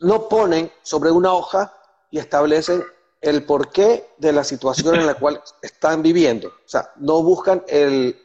[0.00, 1.79] no ponen sobre una hoja
[2.10, 2.84] y establecen
[3.20, 6.48] el porqué de la situación en la cual están viviendo.
[6.48, 7.62] O sea, no buscan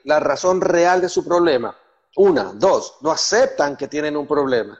[0.03, 1.77] la razón real de su problema.
[2.15, 4.79] Una, dos, no aceptan que tienen un problema.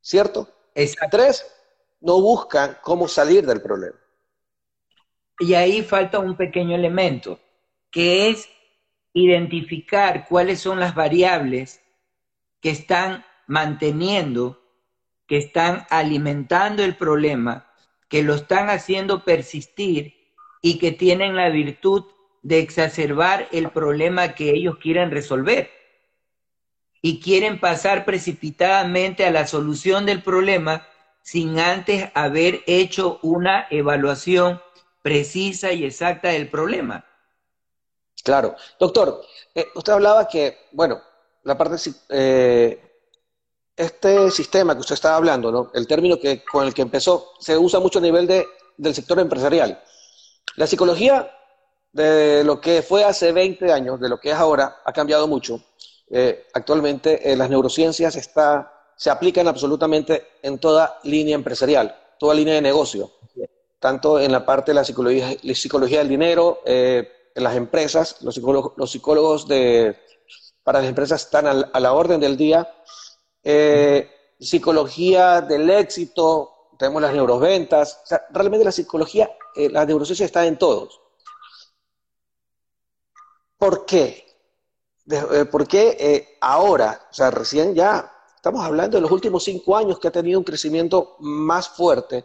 [0.00, 0.48] ¿Cierto?
[1.10, 1.46] Tres,
[2.00, 3.96] no buscan cómo salir del problema.
[5.38, 7.38] Y ahí falta un pequeño elemento,
[7.90, 8.48] que es
[9.12, 11.80] identificar cuáles son las variables
[12.60, 14.60] que están manteniendo,
[15.26, 17.69] que están alimentando el problema,
[18.10, 20.14] que lo están haciendo persistir
[20.60, 22.04] y que tienen la virtud
[22.42, 25.70] de exacerbar el problema que ellos quieren resolver.
[27.00, 30.86] Y quieren pasar precipitadamente a la solución del problema
[31.22, 34.60] sin antes haber hecho una evaluación
[35.02, 37.06] precisa y exacta del problema.
[38.22, 38.56] Claro.
[38.78, 39.22] Doctor,
[39.54, 41.00] eh, usted hablaba que, bueno,
[41.44, 41.76] la parte
[42.10, 42.89] eh,
[43.80, 45.70] este sistema que usted estaba hablando, ¿no?
[45.72, 49.18] el término que, con el que empezó, se usa mucho a nivel de, del sector
[49.18, 49.82] empresarial.
[50.56, 51.30] La psicología
[51.92, 55.62] de lo que fue hace 20 años, de lo que es ahora, ha cambiado mucho.
[56.10, 62.54] Eh, actualmente eh, las neurociencias está, se aplican absolutamente en toda línea empresarial, toda línea
[62.54, 63.10] de negocio,
[63.78, 68.20] tanto en la parte de la psicología, la psicología del dinero, eh, en las empresas,
[68.20, 69.96] los psicólogos, los psicólogos de,
[70.62, 72.68] para las empresas están a la orden del día.
[73.42, 80.58] Psicología del éxito, tenemos las neuroventas, o sea, realmente la psicología, la neurociencia está en
[80.58, 81.00] todos.
[83.60, 84.26] ¿Por qué?
[85.10, 89.76] Eh, ¿Por qué eh, ahora, o sea, recién ya, estamos hablando de los últimos cinco
[89.76, 92.24] años que ha tenido un crecimiento más fuerte,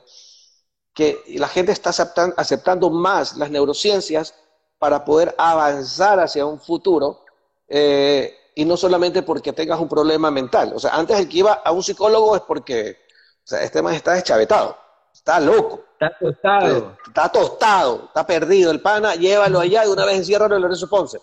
[0.93, 1.89] que la gente está
[2.37, 4.33] aceptando más las neurociencias
[4.77, 7.25] para poder avanzar hacia un futuro
[7.67, 10.71] eh, y no solamente porque tengas un problema mental.
[10.73, 13.05] O sea, antes el que iba a un psicólogo es porque
[13.45, 14.75] o sea, este más está deschavetado,
[15.13, 15.83] está loco.
[15.93, 16.97] Está tostado.
[17.05, 18.71] Está tostado, está perdido.
[18.71, 21.19] El pana, llévalo allá y una vez enciérralo en Lorenzo Ponce.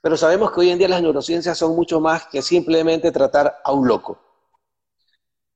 [0.00, 3.72] Pero sabemos que hoy en día las neurociencias son mucho más que simplemente tratar a
[3.72, 4.20] un loco.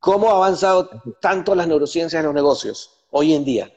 [0.01, 3.73] ¿Cómo ha avanzado tanto las neurociencias en los negocios hoy en día?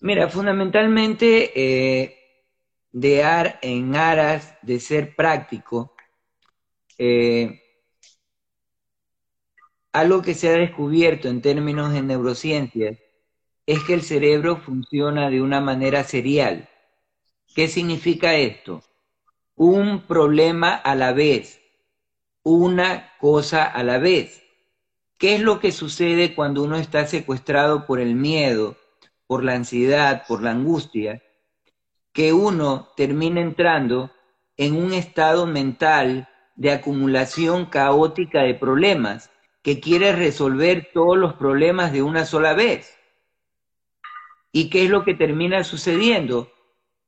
[0.00, 2.25] Mira, fundamentalmente eh,
[2.96, 5.94] de ar, en aras de ser práctico,
[6.96, 7.60] eh,
[9.92, 12.98] algo que se ha descubierto en términos de neurociencias
[13.66, 16.70] es que el cerebro funciona de una manera serial.
[17.54, 18.82] ¿Qué significa esto?
[19.56, 21.60] Un problema a la vez,
[22.44, 24.42] una cosa a la vez.
[25.18, 28.74] ¿Qué es lo que sucede cuando uno está secuestrado por el miedo,
[29.26, 31.22] por la ansiedad, por la angustia?
[32.16, 34.10] Que uno termina entrando
[34.56, 39.30] en un estado mental de acumulación caótica de problemas,
[39.62, 42.98] que quiere resolver todos los problemas de una sola vez.
[44.50, 46.50] ¿Y qué es lo que termina sucediendo?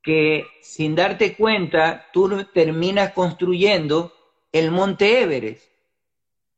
[0.02, 4.12] Que sin darte cuenta, tú terminas construyendo
[4.52, 5.72] el monte Everest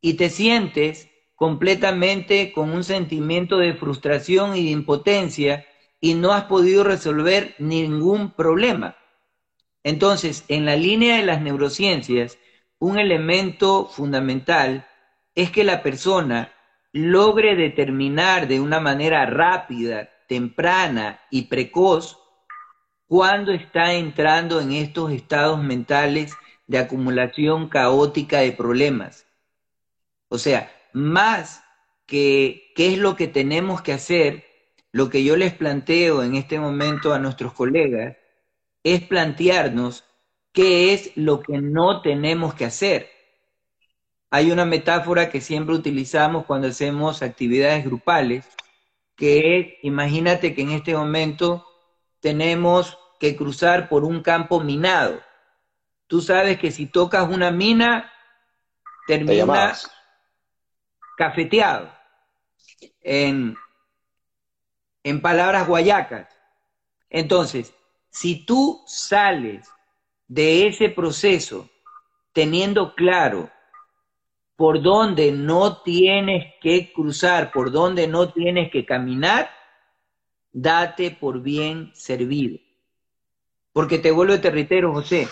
[0.01, 5.67] y te sientes completamente con un sentimiento de frustración y de impotencia
[6.01, 8.97] y no has podido resolver ningún problema.
[9.83, 12.39] Entonces, en la línea de las neurociencias,
[12.79, 14.87] un elemento fundamental
[15.35, 16.53] es que la persona
[16.93, 22.19] logre determinar de una manera rápida, temprana y precoz
[23.07, 26.35] cuando está entrando en estos estados mentales
[26.67, 29.27] de acumulación caótica de problemas.
[30.29, 31.65] O sea, más
[32.07, 34.45] que qué es lo que tenemos que hacer,
[34.92, 38.16] lo que yo les planteo en este momento a nuestros colegas
[38.83, 40.05] es plantearnos
[40.53, 43.11] qué es lo que no tenemos que hacer.
[44.31, 48.46] Hay una metáfora que siempre utilizamos cuando hacemos actividades grupales
[49.16, 51.66] que es, imagínate que en este momento
[52.20, 55.20] tenemos que cruzar por un campo minado.
[56.07, 58.11] Tú sabes que si tocas una mina,
[59.07, 59.74] termina
[61.18, 61.92] cafeteado.
[63.03, 63.57] En,
[65.05, 66.29] en palabras guayacas.
[67.09, 67.75] Entonces,
[68.11, 69.71] si tú sales
[70.29, 71.69] de ese proceso
[72.33, 73.51] teniendo claro
[74.57, 79.51] por donde no tienes que cruzar, por donde no tienes que caminar,
[80.53, 82.59] date por bien servido.
[83.73, 85.29] Porque te vuelvo a reitero, José,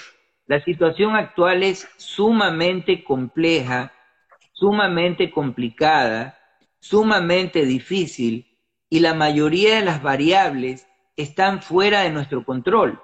[0.47, 3.93] la situación actual es sumamente compleja,
[4.53, 6.39] sumamente complicada,
[6.81, 8.48] sumamente difícil
[8.91, 13.01] y la mayoría de las variables están fuera de nuestro control.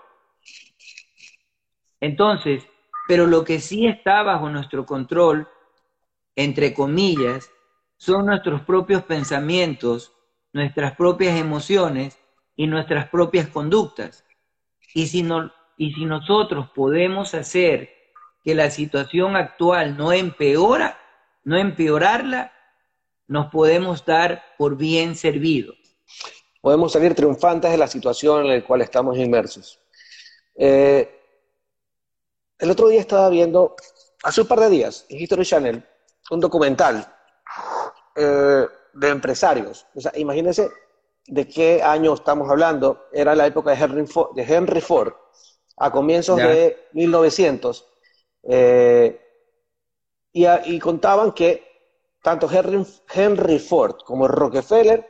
[2.01, 2.67] Entonces,
[3.09, 5.49] pero lo que sí está bajo nuestro control
[6.37, 7.51] entre comillas,
[7.97, 10.13] son nuestros propios pensamientos,
[10.53, 12.19] nuestras propias emociones
[12.57, 14.25] y nuestras propias conductas.
[14.95, 17.91] Y si, no, y si nosotros podemos hacer
[18.43, 20.99] que la situación actual no empeora,
[21.45, 22.53] no empeorarla,
[23.27, 25.77] nos podemos dar por bien servidos.
[26.61, 29.81] Podemos salir triunfantes de la situación en la cual estamos inmersos.
[30.57, 31.21] Eh,
[32.59, 33.77] el otro día estaba viendo,
[34.23, 35.87] hace un par de días, en History Channel,
[36.31, 37.07] un documental
[38.17, 39.87] eh, de empresarios.
[39.95, 40.71] O sea, imagínense
[41.27, 43.07] de qué año estamos hablando.
[43.13, 45.13] Era la época de Henry Ford, de Henry Ford
[45.77, 47.87] a comienzos de 1900.
[48.45, 49.21] Eh,
[50.33, 51.74] y, contaban que
[52.25, 55.09] tanto Henry, Ford como Rockefeller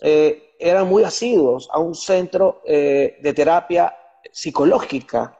[0.00, 3.96] eh, eran muy asiduos a un centro de terapia
[4.30, 5.36] psicológica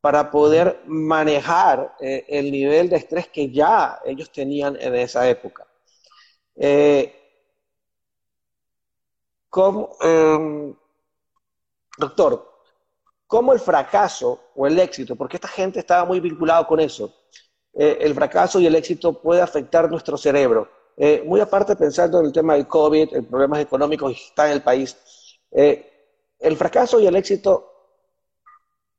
[0.00, 5.66] para poder manejar eh, el nivel de estrés que ya ellos tenían en esa época.
[6.54, 7.14] Eh,
[10.00, 10.74] em,
[11.98, 12.48] doctor,
[13.26, 17.12] ¿cómo el fracaso o el éxito, porque esta gente estaba muy vinculado con eso,
[17.78, 20.76] eh, el fracaso y el éxito puede afectar nuestro cerebro?
[21.26, 24.62] muy aparte pensando en el tema del COVID, en problemas económicos que están en el
[24.62, 24.96] país,
[25.52, 27.78] el fracaso y el éxito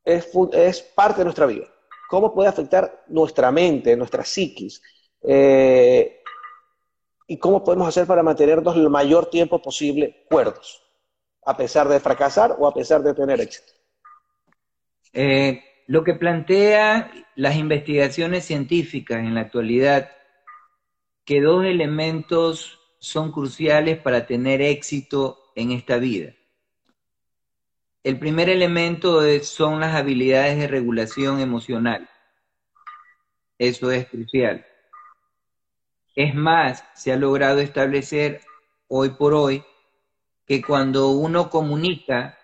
[0.03, 1.65] es, parte de nuestra vida.
[2.09, 4.81] ¿Cómo puede afectar nuestra mente, nuestra psiquis?
[5.21, 6.21] Eh,
[7.27, 10.83] ¿Y cómo podemos hacer para mantenernos el mayor tiempo posible cuerdos,
[11.45, 13.71] a pesar de fracasar o a pesar de tener éxito?
[15.13, 20.11] Eh, lo que plantea las investigaciones científicas en la actualidad,
[21.25, 26.35] que dos elementos son cruciales para tener éxito en esta vida.
[28.03, 32.07] El primer elemento son las habilidades de regulación emocional.
[33.57, 34.63] Eso es crucial.
[36.15, 38.41] Es más, se ha logrado establecer
[38.89, 39.63] hoy por hoy
[40.45, 42.37] que cuando uno comunica,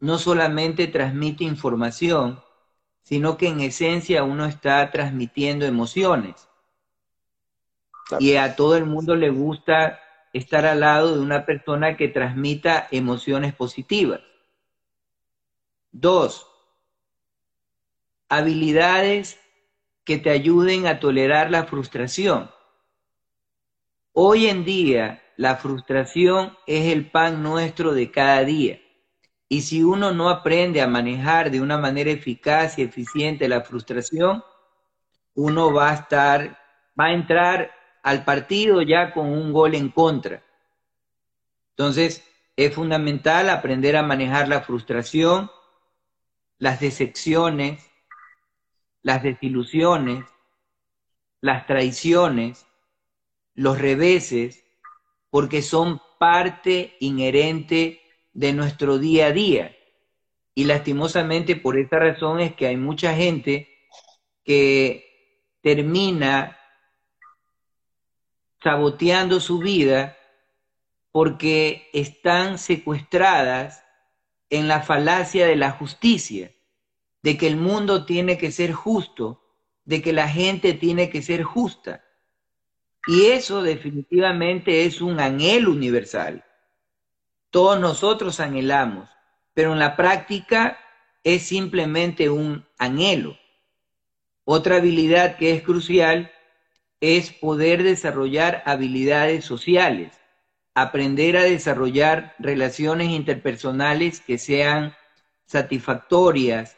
[0.00, 2.43] no solamente transmite información,
[3.04, 6.48] sino que en esencia uno está transmitiendo emociones.
[8.18, 10.00] Y a todo el mundo le gusta
[10.32, 14.20] estar al lado de una persona que transmita emociones positivas.
[15.92, 16.46] Dos,
[18.28, 19.38] habilidades
[20.04, 22.50] que te ayuden a tolerar la frustración.
[24.12, 28.80] Hoy en día, la frustración es el pan nuestro de cada día.
[29.48, 34.42] Y si uno no aprende a manejar de una manera eficaz y eficiente la frustración,
[35.34, 36.58] uno va a estar,
[36.98, 37.70] va a entrar
[38.02, 40.42] al partido ya con un gol en contra.
[41.70, 42.26] Entonces,
[42.56, 45.50] es fundamental aprender a manejar la frustración
[46.58, 47.90] las decepciones,
[49.02, 50.24] las desilusiones,
[51.40, 52.66] las traiciones,
[53.54, 54.64] los reveses,
[55.30, 58.00] porque son parte inherente
[58.34, 59.76] de nuestro día a día.
[60.54, 63.68] Y lastimosamente por esta razón es que hay mucha gente
[64.44, 66.58] que termina
[68.62, 70.16] saboteando su vida
[71.10, 73.84] porque están secuestradas
[74.50, 76.52] en la falacia de la justicia,
[77.22, 79.42] de que el mundo tiene que ser justo,
[79.84, 82.04] de que la gente tiene que ser justa.
[83.06, 86.44] Y eso definitivamente es un anhelo universal.
[87.54, 89.08] Todos nosotros anhelamos,
[89.52, 90.76] pero en la práctica
[91.22, 93.38] es simplemente un anhelo.
[94.42, 96.32] Otra habilidad que es crucial
[96.98, 100.18] es poder desarrollar habilidades sociales
[100.74, 104.92] aprender a desarrollar relaciones interpersonales que sean
[105.46, 106.76] satisfactorias,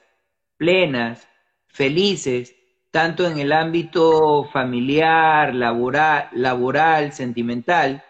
[0.59, 1.27] plenas,
[1.69, 2.55] felices,
[2.91, 8.05] tanto en el ámbito familiar, laboral, laboral, sentimental.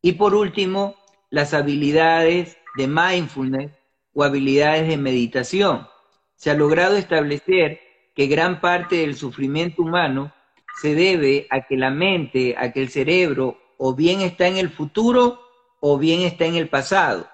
[0.00, 0.96] Y por último,
[1.32, 3.72] las habilidades de mindfulness
[4.12, 5.88] o habilidades de meditación.
[6.36, 7.80] Se ha logrado establecer
[8.14, 10.30] que gran parte del sufrimiento humano
[10.82, 14.68] se debe a que la mente, a que el cerebro o bien está en el
[14.68, 15.40] futuro
[15.80, 17.26] o bien está en el pasado.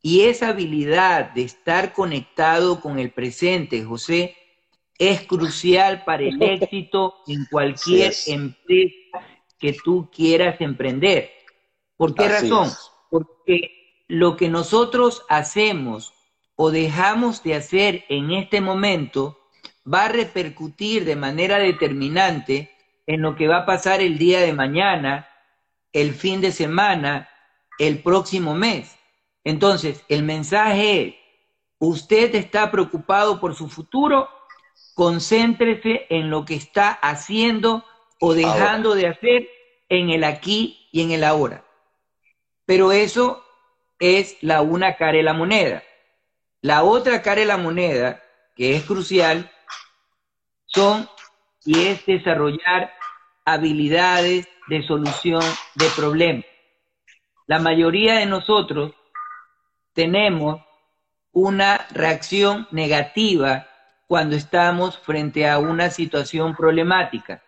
[0.00, 4.34] Y esa habilidad de estar conectado con el presente, José,
[4.98, 9.20] es crucial para el éxito en cualquier empresa
[9.58, 11.30] que tú quieras emprender.
[11.98, 12.70] ¿Por qué razón?
[13.10, 16.14] Porque lo que nosotros hacemos
[16.56, 19.38] o dejamos de hacer en este momento
[19.92, 22.70] va a repercutir de manera determinante
[23.06, 25.26] en lo que va a pasar el día de mañana
[25.92, 27.28] el fin de semana,
[27.78, 28.96] el próximo mes.
[29.44, 31.14] Entonces, el mensaje es,
[31.78, 34.28] usted está preocupado por su futuro,
[34.94, 37.84] concéntrese en lo que está haciendo
[38.20, 39.48] o dejando de hacer
[39.88, 41.64] en el aquí y en el ahora.
[42.70, 43.44] Pero eso
[43.98, 45.82] es la una cara de la moneda.
[46.60, 48.22] La otra cara de la moneda,
[48.54, 49.50] que es crucial,
[50.66, 51.08] son
[51.64, 52.92] y es desarrollar
[53.44, 55.42] habilidades de solución
[55.74, 56.44] de problemas.
[57.48, 58.92] La mayoría de nosotros
[59.92, 60.62] tenemos
[61.32, 63.66] una reacción negativa
[64.06, 67.42] cuando estamos frente a una situación problemática.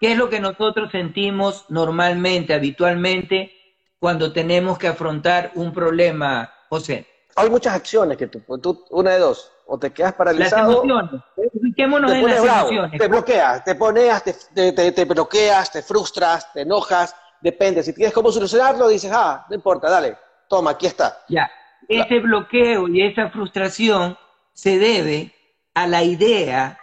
[0.00, 3.55] ¿Qué es lo que nosotros sentimos normalmente, habitualmente,
[3.98, 7.06] cuando tenemos que afrontar un problema, José?
[7.36, 8.42] Hay muchas acciones que tú,
[8.90, 10.68] una de dos, o te quedas paralizado.
[10.68, 11.22] Las emociones.
[11.52, 12.98] Ubiquémonos en las emociones.
[12.98, 17.82] Te bloqueas, te poneas, te, te, bloqueas, te frustras, te enojas, depende.
[17.82, 20.16] Si tienes cómo solucionarlo, dices, ah, no importa, dale,
[20.48, 21.18] toma, aquí está.
[21.28, 21.50] Ya,
[21.88, 24.16] ese bloqueo y esa frustración
[24.52, 25.34] se debe
[25.74, 26.78] a la idea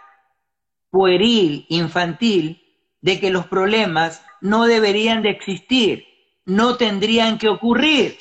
[0.90, 2.62] pueril, infantil,
[3.00, 6.04] de que los problemas no deberían de existir,
[6.44, 8.18] no tendrían que ocurrir.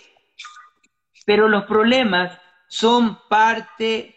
[1.25, 4.15] Pero los problemas son parte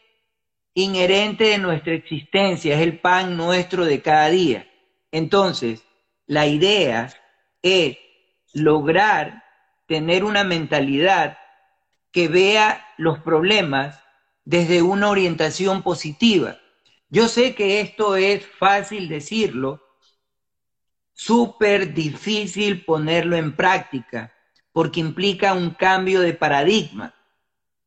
[0.74, 4.68] inherente de nuestra existencia, es el pan nuestro de cada día.
[5.10, 5.84] Entonces,
[6.26, 7.12] la idea
[7.62, 7.96] es
[8.52, 9.44] lograr
[9.86, 11.38] tener una mentalidad
[12.12, 14.02] que vea los problemas
[14.44, 16.58] desde una orientación positiva.
[17.08, 19.82] Yo sé que esto es fácil decirlo,
[21.16, 24.34] súper difícil ponerlo en práctica,
[24.70, 27.14] porque implica un cambio de paradigma,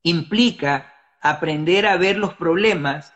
[0.02, 3.14] implica aprender a ver los problemas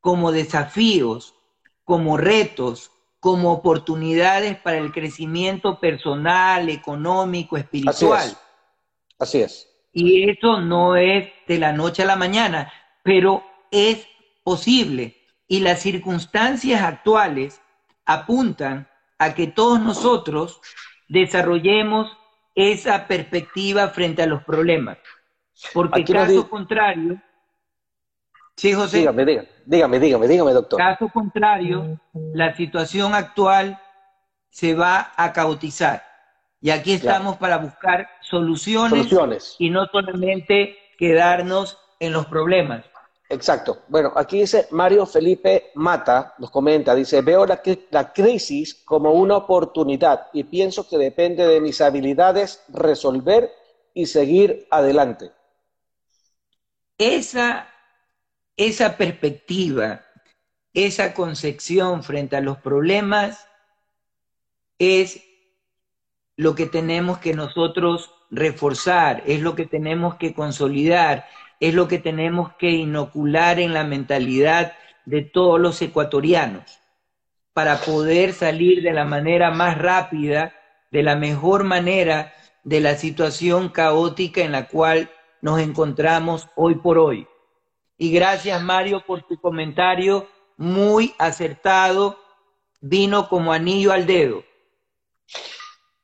[0.00, 1.34] como desafíos,
[1.82, 8.38] como retos, como oportunidades para el crecimiento personal, económico, espiritual.
[9.18, 9.68] Así es.
[9.92, 12.72] Y eso no es de la noche a la mañana,
[13.02, 14.06] pero es
[14.44, 15.16] posible.
[15.48, 17.60] Y las circunstancias actuales
[18.04, 18.88] apuntan
[19.24, 20.60] a que todos nosotros
[21.08, 22.10] desarrollemos
[22.54, 24.98] esa perspectiva frente a los problemas.
[25.72, 27.20] Porque caso contrario,
[28.56, 28.98] sí, José.
[28.98, 30.78] Dígame, dígame, dígame, dígame, dígame, doctor.
[30.78, 32.00] Caso contrario,
[32.34, 33.78] la situación actual
[34.50, 36.02] se va a caotizar.
[36.60, 39.08] Y aquí estamos para buscar soluciones,
[39.58, 42.84] y no solamente quedarnos en los problemas.
[43.32, 43.84] Exacto.
[43.88, 47.62] Bueno, aquí dice Mario Felipe Mata, nos comenta, dice, veo la,
[48.12, 53.50] crisis como una oportunidad y pienso que depende de mis habilidades resolver
[53.94, 55.32] y seguir adelante.
[56.98, 57.70] Esa,
[58.54, 60.04] esa perspectiva,
[60.74, 63.48] esa concepción frente a los problemas
[64.78, 65.24] es
[66.36, 71.26] lo que tenemos que nosotros reforzar, es lo que tenemos que consolidar,
[71.62, 74.72] es lo que tenemos que inocular en la mentalidad
[75.04, 76.64] de todos los ecuatorianos
[77.52, 80.52] para poder salir de la manera más rápida,
[80.90, 82.34] de la mejor manera
[82.64, 85.08] de la situación caótica en la cual
[85.40, 87.28] nos encontramos hoy por hoy.
[87.96, 92.18] Y gracias Mario por tu comentario muy acertado,
[92.80, 94.42] vino como anillo al dedo.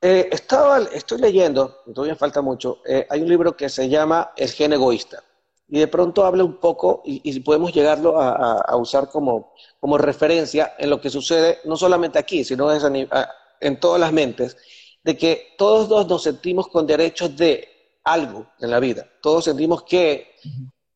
[0.03, 4.53] Eh, estaba, estoy leyendo, todavía falta mucho, eh, hay un libro que se llama El
[4.53, 5.25] gen egoísta
[5.69, 10.89] y de pronto habla un poco y, podemos llegarlo a, usar como, como, referencia en
[10.89, 14.57] lo que sucede no solamente aquí, sino en todas las mentes,
[15.05, 17.69] de que todos nos sentimos con derechos de
[18.05, 19.07] algo en la vida.
[19.21, 20.37] Todos sentimos que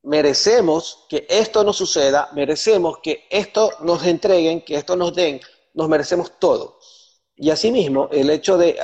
[0.02, 5.40] merecemos que esto nos suceda, merecemos que esto nos entreguen, que esto nos den,
[5.74, 6.78] nos merecemos todo.
[7.36, 8.78] Y asimismo, el hecho de,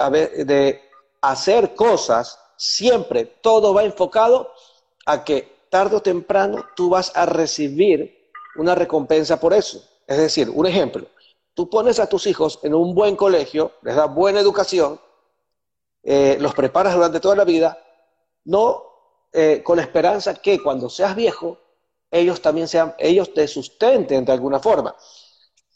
[0.45, 0.80] de
[1.22, 4.53] hacer cosas, siempre todo va enfocado
[5.07, 9.83] a que tarde o temprano tú vas a recibir una recompensa por eso.
[10.07, 11.07] Es decir, un ejemplo,
[11.55, 15.01] tú pones a tus hijos en un buen colegio, les das buena educación,
[16.03, 17.79] eh, los preparas durante toda la vida,
[18.45, 18.85] no
[19.33, 21.59] eh, con la esperanza que cuando seas viejo,
[22.11, 24.97] ellos también sean, ellos te sustenten de alguna forma.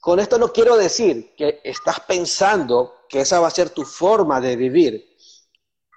[0.01, 4.41] Con esto no quiero decir que estás pensando que esa va a ser tu forma
[4.41, 5.12] de vivir,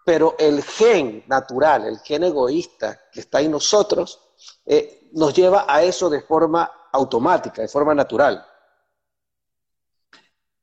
[0.05, 4.21] pero el gen natural, el gen egoísta que está en nosotros,
[4.63, 8.45] eh, nos lleva a eso de forma automática, de forma natural.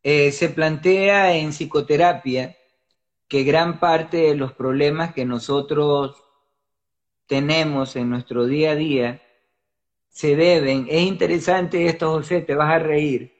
[0.01, 2.57] Eh, se plantea en psicoterapia
[3.26, 6.22] que gran parte de los problemas que nosotros
[7.26, 9.22] tenemos en nuestro día a día
[10.09, 13.32] se deben, es interesante esto José, te vas a reír,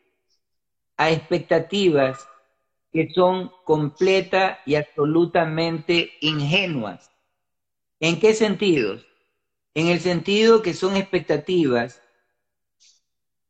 [0.97, 2.27] a expectativas
[2.93, 7.11] que son completa y absolutamente ingenuas.
[8.01, 9.07] ¿En qué sentidos?
[9.75, 12.03] En el sentido que son expectativas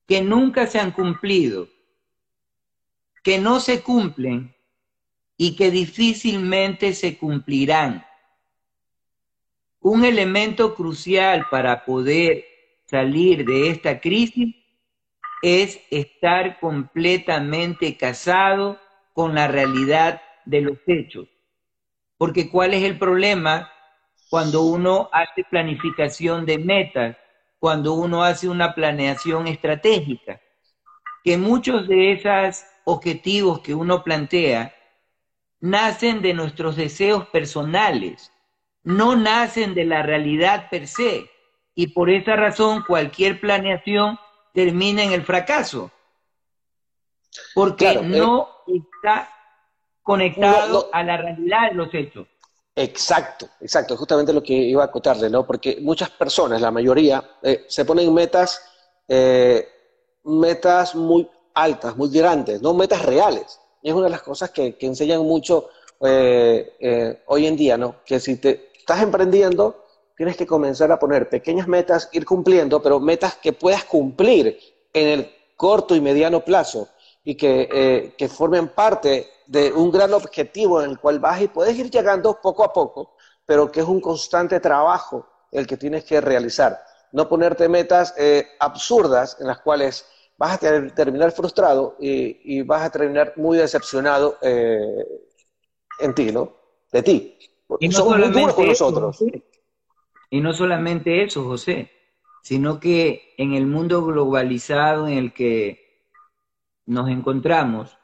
[0.07, 1.69] que nunca se han cumplido,
[3.25, 4.55] que no se cumplen
[5.37, 8.07] y que difícilmente se cumplirán.
[9.81, 12.45] Un elemento crucial para poder
[12.85, 14.55] salir de esta crisis
[15.43, 18.79] es estar completamente casado
[19.13, 21.29] con la realidad de los hechos.
[22.17, 23.71] Porque ¿cuál es el problema
[24.31, 27.17] cuando uno hace planificación de metas,
[27.59, 30.41] cuando uno hace una planeación estratégica?
[31.25, 34.75] Que muchos de esos objetivos que uno plantea
[35.61, 38.33] nacen de nuestros deseos personales,
[38.83, 41.31] no nacen de la realidad per se.
[41.75, 44.19] Y por esa razón cualquier planeación
[44.53, 45.91] termina en el fracaso.
[47.55, 48.49] Porque no
[49.03, 49.29] está
[50.03, 52.27] conectado a la realidad de los hechos.
[52.75, 55.45] Exacto, exacto, justamente lo que iba a acotarle, ¿no?
[55.47, 58.63] Porque muchas personas, la mayoría, eh, se ponen metas
[59.09, 59.69] eh,
[60.25, 63.61] metas muy altas, muy grandes, no metas reales.
[63.83, 65.69] Y es una de las cosas que, enseñan mucho
[66.01, 67.97] eh, hoy en día, ¿no?
[68.07, 69.85] Que si te estás emprendiendo,
[70.17, 74.59] tienes que comenzar a poner pequeñas metas, ir cumpliendo, pero metas que puedas cumplir
[74.95, 76.89] en el corto y mediano plazo
[77.25, 81.77] y que, que formen parte de un gran objetivo en el cual vas y puedes
[81.79, 83.17] ir llegando poco a poco,
[83.47, 86.83] pero que es un constante trabajo el que tienes que realizar.
[87.13, 90.07] No ponerte metas eh, absurdas en las cuales
[90.39, 90.59] vas a
[90.95, 95.05] terminar frustrado y, vas a terminar muy decepcionado eh,
[96.01, 96.53] en ti, ¿no?
[96.91, 97.39] De ti.
[97.79, 99.25] Y no Somos muy duros con nosotros.
[100.31, 101.91] Y no solamente eso, José,
[102.43, 105.82] sino que en el mundo globalizado en el que
[106.87, 107.97] nos encontramos,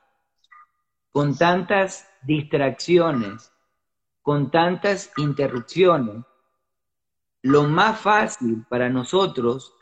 [1.10, 3.52] con tantas distracciones,
[4.22, 6.24] con tantas interrupciones,
[7.42, 9.74] lo más fácil para nosotros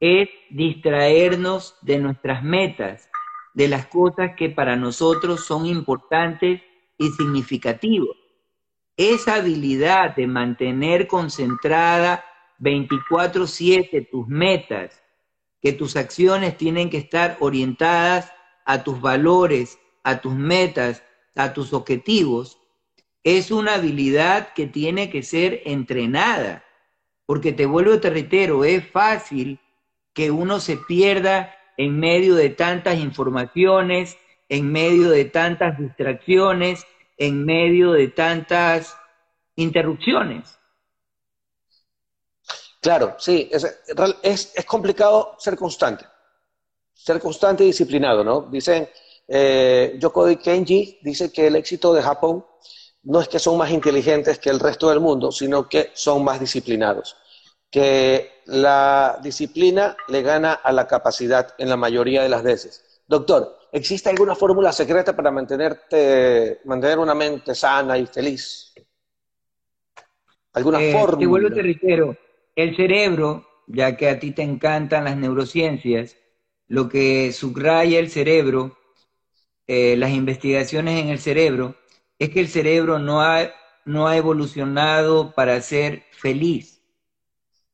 [0.00, 3.10] es distraernos de nuestras metas,
[3.52, 6.62] de las cosas que para nosotros son importantes
[6.98, 8.16] y significativas.
[8.96, 12.24] Esa habilidad de mantener concentrada
[12.58, 15.03] 24/7 tus metas,
[15.64, 18.30] que tus acciones tienen que estar orientadas
[18.66, 21.02] a tus valores, a tus metas,
[21.34, 22.58] a tus objetivos,
[23.22, 26.62] es una habilidad que tiene que ser entrenada.
[27.24, 29.58] Porque te vuelvo, te reitero, es fácil
[30.12, 34.18] que uno se pierda en medio de tantas informaciones,
[34.50, 36.86] en medio de tantas distracciones,
[37.16, 38.98] en medio de tantas
[39.56, 40.58] interrupciones.
[42.84, 43.64] Claro, sí, es,
[44.54, 46.04] es, complicado ser constante,
[46.92, 48.42] ser constante y disciplinado, ¿no?
[48.42, 48.86] Dicen,
[49.26, 52.44] eh, Yoko Kenji dice que el éxito de Japón
[53.04, 56.38] no es que son más inteligentes que el resto del mundo, sino que son más
[56.38, 57.16] disciplinados.
[57.70, 63.00] Que la disciplina le gana a la capacidad en la mayoría de las veces.
[63.06, 68.74] Doctor, ¿existe alguna fórmula secreta para mantenerte, mantener una mente sana y feliz?
[70.52, 71.14] ¿Alguna fórmula?
[71.14, 72.14] Eh, te vuelvo te reitero,
[72.56, 76.16] el cerebro, ya que a ti te encantan las neurociencias,
[76.68, 78.78] lo que subraya el cerebro,
[79.66, 81.76] eh, las investigaciones en el cerebro,
[82.18, 83.50] es que el cerebro no ha,
[83.84, 86.82] no ha evolucionado para ser feliz.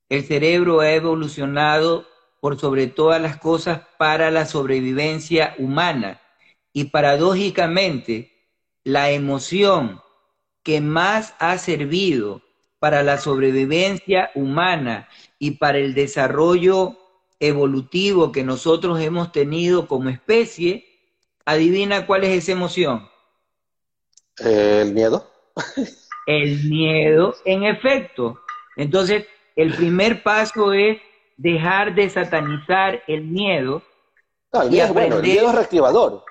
[0.09, 2.07] El cerebro ha evolucionado
[2.41, 6.21] por sobre todas las cosas para la sobrevivencia humana.
[6.73, 8.33] Y paradójicamente,
[8.83, 10.01] la emoción
[10.63, 12.43] que más ha servido
[12.81, 15.09] para la sobrevivencia humana
[15.39, 16.97] y para el desarrollo
[17.39, 20.85] evolutivo que nosotros hemos tenido como especie,
[21.45, 23.09] adivina cuál es esa emoción.
[24.39, 25.31] ¿El miedo?
[26.27, 28.41] El miedo, en efecto.
[28.77, 29.27] Entonces,
[29.57, 30.99] el primer paso es
[31.37, 33.83] dejar de satanizar el miedo.
[34.53, 36.25] El, miedo el miedo es reactivador.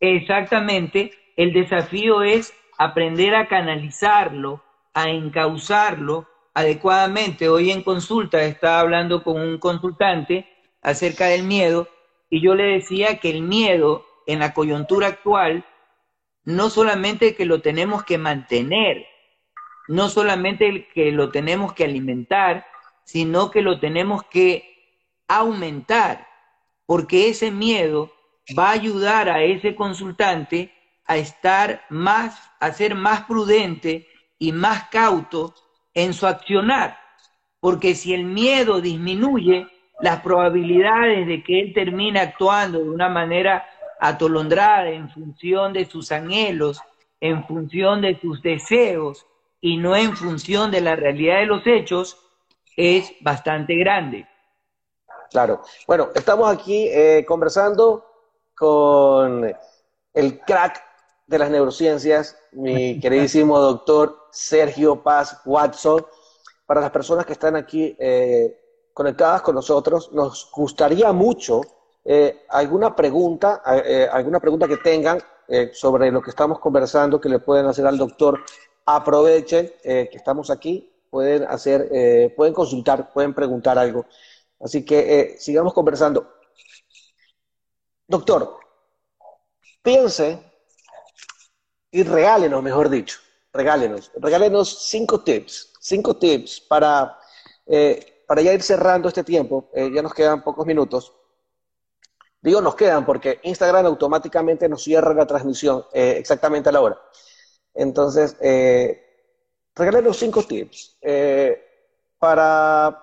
[0.00, 1.12] Exactamente.
[1.36, 4.62] El desafío es aprender a canalizarlo,
[4.94, 7.48] a encauzarlo adecuadamente.
[7.48, 10.46] Hoy en consulta estaba hablando con un consultante
[10.82, 11.88] acerca del miedo
[12.30, 15.64] y yo le decía que el miedo en la coyuntura actual
[16.44, 19.06] no solamente que lo tenemos que mantener,
[19.88, 22.66] no solamente que lo tenemos que alimentar,
[23.04, 24.72] sino que lo tenemos que
[25.28, 26.26] aumentar,
[26.86, 28.12] porque ese miedo
[28.58, 30.72] va a ayudar a ese consultante
[31.06, 34.08] a estar más, a ser más prudente
[34.42, 35.54] y más cauto
[35.94, 36.98] en su accionar,
[37.60, 39.68] porque si el miedo disminuye,
[40.00, 43.64] las probabilidades de que él termine actuando de una manera
[44.00, 46.80] atolondrada en función de sus anhelos,
[47.20, 49.24] en función de sus deseos
[49.60, 52.18] y no en función de la realidad de los hechos,
[52.76, 54.26] es bastante grande.
[55.30, 55.62] Claro.
[55.86, 58.04] Bueno, estamos aquí eh, conversando
[58.56, 59.54] con
[60.14, 60.91] el crack
[61.32, 66.06] de las neurociencias, mi queridísimo doctor Sergio Paz Watson.
[66.66, 68.54] Para las personas que están aquí eh,
[68.92, 71.62] conectadas con nosotros, nos gustaría mucho
[72.04, 75.20] eh, alguna pregunta, eh, alguna pregunta que tengan
[75.74, 78.40] sobre lo que estamos conversando que le pueden hacer al doctor,
[78.86, 84.06] aprovechen que estamos aquí, pueden hacer, pueden consultar, pueden preguntar algo.
[84.60, 86.26] Así que sigamos conversando.
[88.06, 88.56] Doctor,
[89.82, 90.51] piense
[91.92, 93.20] y regálenos, mejor dicho,
[93.52, 97.16] regálenos, regálenos cinco tips, cinco tips para,
[98.26, 101.12] para ya ir cerrando este tiempo, ya nos quedan pocos minutos
[102.42, 106.98] Digo, nos quedan porque Instagram automáticamente nos cierra la transmisión eh, exactamente a la hora.
[107.72, 109.00] Entonces, eh,
[110.02, 111.64] los cinco tips eh,
[112.18, 113.00] para,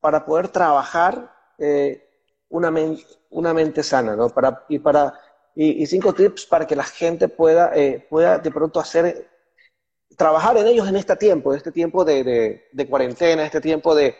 [0.00, 2.06] para poder trabajar eh,
[2.50, 2.70] una,
[3.30, 4.28] una mente sana, ¿no?
[4.28, 5.18] Para, y, para,
[5.54, 9.28] y, cinco tips para que la gente pueda, eh, pueda de pronto hacer,
[10.16, 14.16] trabajar en ellos en este tiempo, este tiempo de, de, de cuarentena, este tiempo de,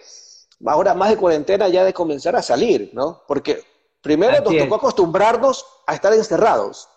[0.66, 3.22] ahora más de cuarentena ya de comenzar a salir, ¿no?
[3.26, 3.62] Porque
[4.00, 6.88] primero nos tocó acostumbrarnos a estar encerrados,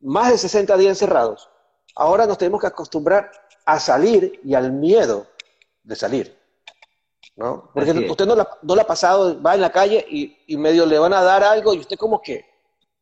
[0.00, 1.48] más de 60 días encerrados.
[1.96, 3.30] Ahora nos tenemos que acostumbrar
[3.64, 5.26] a salir y al miedo
[5.82, 6.44] de salir.
[7.36, 7.70] ¿no?
[7.72, 11.12] Porque usted no la, no ha pasado, va en la calle y, medio le van
[11.12, 12.44] a dar algo y usted como que,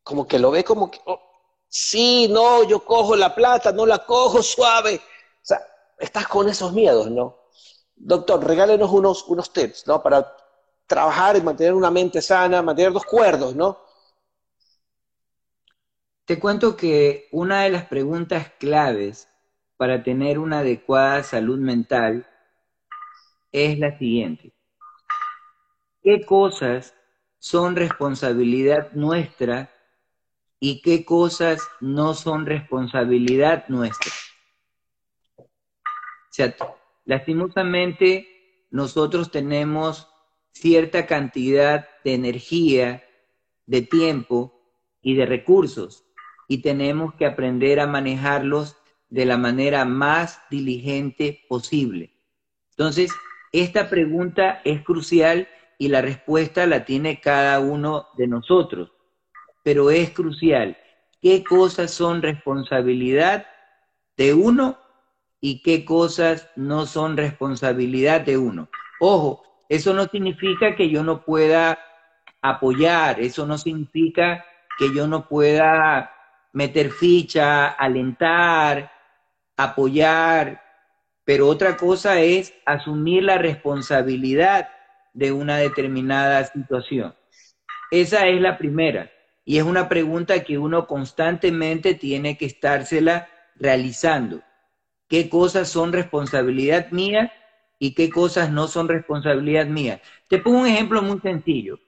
[0.02, 1.20] como que lo ve como que, oh,
[1.68, 4.96] sí, no, yo cojo la plata, no la cojo suave.
[4.96, 5.60] O sea,
[5.98, 7.38] estás con esos miedos, ¿no?
[7.96, 10.02] Doctor, regálenos unos, unos tips, ¿no?
[10.02, 10.36] Para
[10.86, 13.80] trabajar y mantener una mente sana, mantener dos cuerdos, ¿no?
[16.24, 19.28] Te cuento que una de las preguntas claves
[19.76, 22.26] para tener una adecuada salud mental
[23.50, 24.52] es la siguiente.
[26.02, 26.94] ¿Qué cosas
[27.38, 29.71] son responsabilidad nuestra
[30.64, 34.12] y qué cosas no son responsabilidad nuestra?
[35.36, 35.44] O
[36.30, 36.54] sea,
[37.04, 40.08] lastimosamente nosotros tenemos
[40.52, 43.02] cierta cantidad de energía,
[43.66, 44.54] de tiempo
[45.02, 46.04] y de recursos
[46.46, 48.76] y tenemos que aprender a manejarlos
[49.08, 52.14] de la manera más diligente posible.
[52.70, 53.10] Entonces,
[53.50, 58.92] esta pregunta es crucial y la respuesta la tiene cada uno de nosotros,
[59.62, 60.76] pero es crucial.
[61.20, 63.46] ¿Qué cosas son responsabilidad
[64.16, 64.78] de uno
[65.40, 68.68] y qué cosas no son responsabilidad de uno?
[69.00, 71.78] Ojo, eso no significa que yo no pueda
[72.40, 74.44] apoyar, eso no significa
[74.78, 76.10] que yo no pueda
[76.52, 78.90] meter ficha, alentar,
[79.56, 80.60] apoyar,
[81.24, 84.68] pero otra cosa es asumir la responsabilidad
[85.14, 87.14] de una determinada situación.
[87.90, 89.10] Esa es la primera.
[89.44, 94.42] Y es una pregunta que uno constantemente tiene que estársela realizando.
[95.08, 97.32] ¿Qué cosas son responsabilidad mía
[97.78, 100.00] y qué cosas no son responsabilidad mía?
[100.28, 101.78] Te pongo un ejemplo muy sencillo.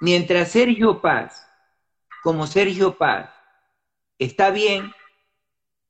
[0.00, 1.48] Mientras Sergio Paz,
[2.22, 3.30] como Sergio Paz,
[4.18, 4.92] está bien,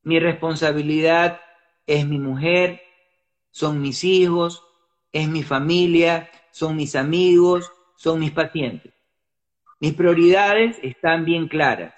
[0.03, 1.41] mi responsabilidad
[1.87, 2.83] es mi mujer,
[3.51, 4.65] son mis hijos,
[5.13, 8.93] es mi familia, son mis amigos, son mis pacientes.
[9.83, 11.93] Mis prioridades están bien claras.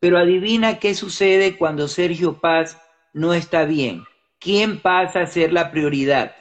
[0.00, 2.76] Pero adivina qué sucede cuando Sergio Paz
[3.12, 4.02] no está bien.
[4.40, 6.34] ¿Quién pasa a ser la prioridad?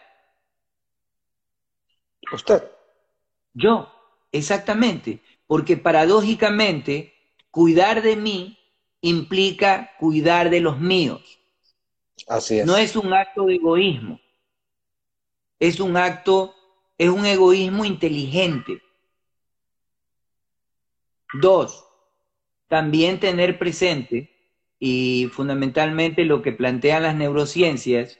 [2.34, 2.63] Usted.
[3.53, 3.88] Yo,
[4.32, 5.19] exactamente.
[5.45, 7.13] Porque paradójicamente,
[7.51, 8.57] cuidar de mí
[9.01, 11.38] implica cuidar de los míos.
[12.28, 12.65] Así es.
[12.65, 14.19] No es un acto de egoísmo.
[15.59, 16.55] Es un acto,
[16.97, 18.82] es un egoísmo inteligente.
[21.41, 21.86] Dos,
[22.67, 24.31] también tener presente,
[24.79, 28.19] y fundamentalmente lo que plantean las neurociencias,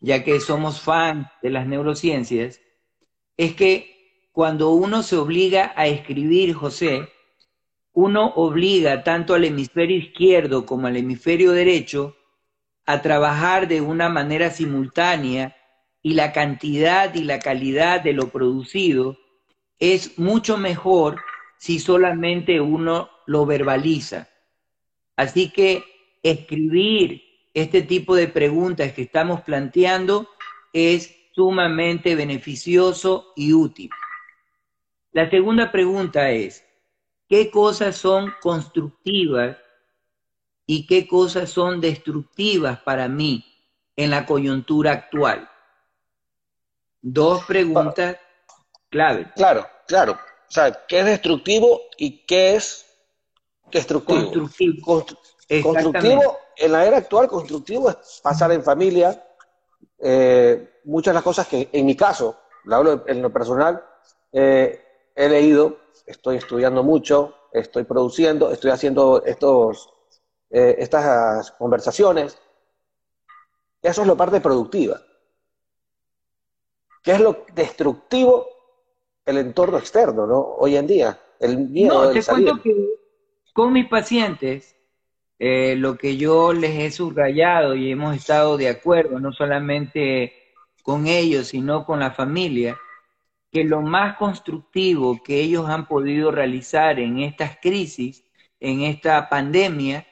[0.00, 2.60] ya que somos fans de las neurociencias,
[3.36, 7.08] es que cuando uno se obliga a escribir, José,
[7.92, 12.16] uno obliga tanto al hemisferio izquierdo como al hemisferio derecho
[12.86, 15.56] a trabajar de una manera simultánea
[16.02, 19.18] y la cantidad y la calidad de lo producido
[19.78, 21.20] es mucho mejor
[21.62, 24.28] si solamente uno lo verbaliza.
[25.14, 25.84] Así que
[26.20, 27.22] escribir
[27.54, 30.28] este tipo de preguntas que estamos planteando
[30.72, 33.90] es sumamente beneficioso y útil.
[35.12, 36.66] La segunda pregunta es,
[37.28, 39.56] ¿qué cosas son constructivas
[40.66, 43.44] y qué cosas son destructivas para mí
[43.94, 45.48] en la coyuntura actual.
[47.00, 48.16] Dos preguntas
[48.90, 49.30] clave.
[49.36, 50.18] Claro, claro.
[50.52, 52.84] O sea, ¿qué es destructivo y qué es
[53.70, 54.18] destructivo?
[54.20, 55.06] Constructivo.
[55.62, 59.26] constructivo, en la era actual, constructivo es pasar en familia.
[59.98, 63.82] Eh, muchas de las cosas que, en mi caso, lo hablo en lo personal,
[64.30, 64.78] eh,
[65.14, 69.88] he leído, estoy estudiando mucho, estoy produciendo, estoy haciendo estos
[70.50, 72.38] eh, estas conversaciones.
[73.80, 75.00] Eso es lo parte productiva.
[77.02, 78.51] ¿Qué es lo destructivo?
[79.24, 80.40] El entorno externo, ¿no?
[80.40, 82.04] Hoy en día, el miedo.
[82.04, 82.74] No, te cuento que
[83.52, 84.76] con mis pacientes,
[85.38, 90.32] eh, lo que yo les he subrayado y hemos estado de acuerdo, no solamente
[90.82, 92.78] con ellos, sino con la familia,
[93.50, 98.24] que lo más constructivo que ellos han podido realizar en estas crisis,
[98.58, 100.06] en esta pandemia,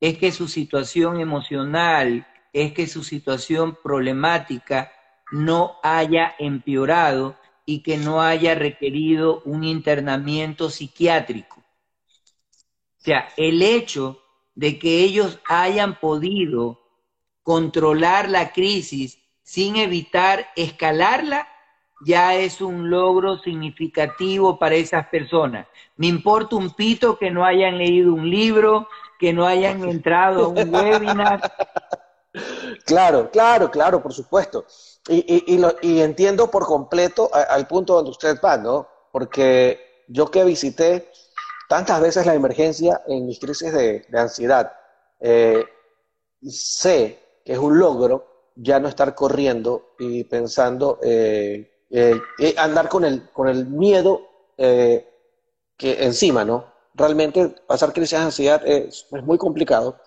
[0.00, 4.92] es que su situación emocional, es que su situación problemática
[5.32, 7.36] no haya empeorado
[7.68, 11.60] y que no haya requerido un internamiento psiquiátrico.
[11.60, 14.22] O sea, el hecho
[14.54, 16.80] de que ellos hayan podido
[17.42, 21.46] controlar la crisis sin evitar escalarla,
[22.06, 25.66] ya es un logro significativo para esas personas.
[25.98, 28.88] Me importa un pito que no hayan leído un libro,
[29.18, 31.42] que no hayan entrado a un webinar.
[32.84, 34.64] Claro, claro, claro, por supuesto.
[35.08, 38.86] Y, y, entiendo por completo al punto donde usted va, ¿no?
[39.10, 41.10] Porque yo que visité
[41.68, 44.72] tantas veces la emergencia en mis crisis de, ansiedad,
[45.20, 45.64] eh,
[46.42, 53.04] sé que es un logro ya no estar corriendo y pensando, eh, eh, andar con
[53.04, 54.22] el, con el miedo
[54.56, 55.06] que
[56.04, 56.74] encima, ¿no?
[56.94, 60.00] Realmente pasar crisis de ansiedad es, es muy complicado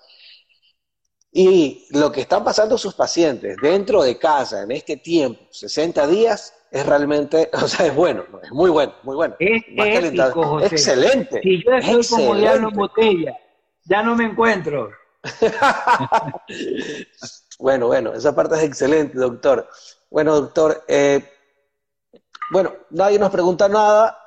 [1.32, 6.54] y lo que están pasando sus pacientes dentro de casa en este tiempo, 60 días,
[6.70, 9.36] es realmente, o sea, es bueno, es muy bueno, muy bueno.
[9.40, 11.40] Es épico, Excelente.
[11.42, 13.38] Si yo estoy como diablo en botella,
[13.86, 14.92] ya no me encuentro.
[17.60, 19.68] bueno, bueno, esa parte es excelente, doctor.
[20.10, 21.24] Bueno, doctor, eh,
[22.52, 24.18] bueno, nadie nos pregunta nada.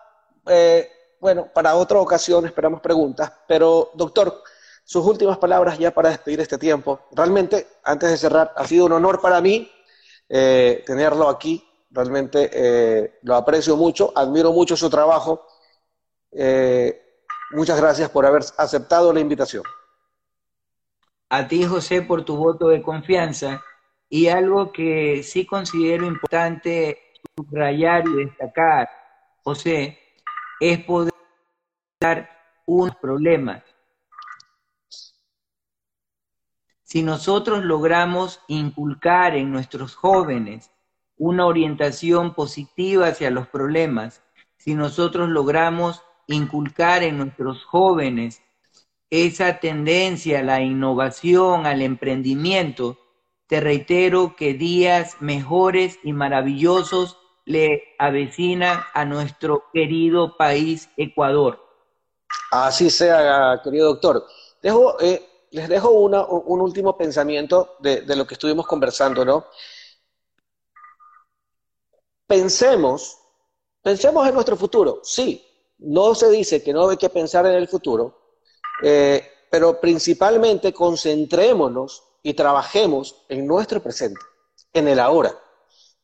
[0.46, 0.88] Eh,
[1.20, 4.42] bueno, para otra ocasión esperamos preguntas, pero doctor,
[4.84, 7.00] sus últimas palabras ya para despedir este tiempo.
[7.12, 9.70] Realmente, antes de cerrar, ha sido un honor para mí
[10.28, 11.66] eh, tenerlo aquí.
[11.90, 15.46] Realmente eh, lo aprecio mucho, admiro mucho su trabajo.
[16.30, 17.00] Eh,
[17.52, 19.62] muchas gracias por haber aceptado la invitación.
[21.30, 23.62] A ti, José, por tu voto de confianza.
[24.08, 26.98] Y algo que sí considero importante
[27.34, 28.88] subrayar y destacar,
[29.42, 29.98] José,
[30.60, 31.12] es poder
[32.00, 32.30] dar
[32.66, 33.62] unos problemas
[36.94, 40.70] Si nosotros logramos inculcar en nuestros jóvenes
[41.16, 44.22] una orientación positiva hacia los problemas,
[44.58, 48.42] si nosotros logramos inculcar en nuestros jóvenes
[49.10, 52.96] esa tendencia a la innovación, al emprendimiento,
[53.48, 61.60] te reitero que días mejores y maravillosos le avecinan a nuestro querido país Ecuador.
[62.52, 64.24] Así sea, querido doctor.
[64.62, 69.46] Dejo eh, les dejo un último pensamiento de, lo que estuvimos conversando, ¿no?
[72.26, 73.20] Pensemos,
[73.80, 74.98] pensemos en nuestro futuro.
[75.04, 75.46] Sí,
[75.78, 78.34] no se dice que no hay que pensar en el futuro,
[78.82, 84.20] eh, pero principalmente concentrémonos y trabajemos en nuestro presente,
[84.72, 85.38] en el ahora.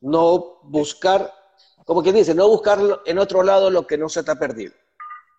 [0.01, 1.35] No buscar,
[1.85, 4.75] como quien dice, no buscar en otro lado lo que no se ha perdido.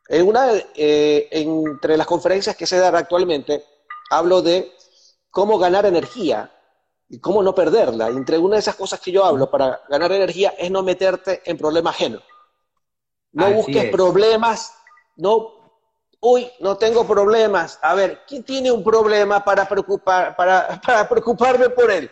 [0.10, 3.64] En una, eh, entre las conferencias que se dan actualmente,
[4.12, 4.72] hablo de
[5.32, 6.52] cómo ganar energía
[7.10, 8.10] y cómo no perderla.
[8.10, 11.58] Entre una de esas cosas que yo hablo para ganar energía es no meterte en
[11.58, 12.22] problemas ajenos.
[13.32, 14.74] No busques problemas,
[15.16, 15.54] no,
[16.20, 17.80] uy, no tengo problemas.
[17.82, 22.12] A ver, ¿quién tiene un problema para, preocupar, para, para preocuparme por él?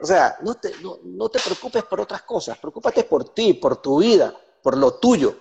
[0.00, 3.82] O sea, no te, no, no te preocupes por otras cosas, preocúpate por ti, por
[3.82, 5.40] tu vida, por lo tuyo,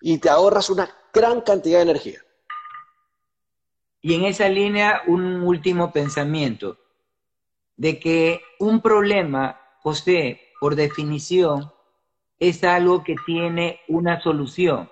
[0.00, 2.20] y te ahorras una gran cantidad de energía.
[4.00, 6.78] Y en esa línea, un último pensamiento,
[7.76, 11.72] de que un problema, José, por definición,
[12.38, 14.90] es algo que tiene una solución.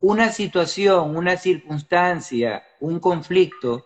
[0.00, 3.84] Una situación, una circunstancia, un conflicto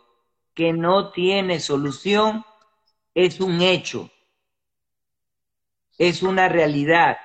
[0.54, 2.44] que no tiene solución
[3.14, 4.10] es un hecho,
[5.98, 7.18] es una realidad.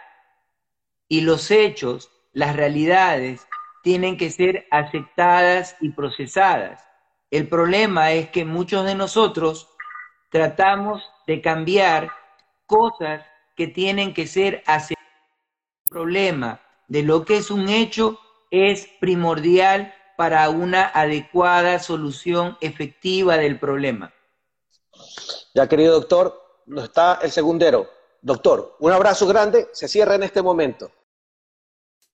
[1.09, 3.47] Y los hechos, las realidades,
[3.88, 6.83] tienen que ser aceptadas y procesadas.
[7.31, 9.69] El problema es que muchos de nosotros
[10.29, 12.11] tratamos de cambiar
[12.65, 13.25] cosas
[13.55, 14.97] que tienen que ser aceptadas.
[15.85, 16.59] El problema
[16.89, 18.19] de lo que es un hecho
[18.51, 24.13] es primordial para una adecuada solución efectiva del problema.
[25.55, 27.89] Ya, querido doctor, nos está el segundero.
[28.21, 30.91] Doctor, un abrazo grande, se cierra en este momento.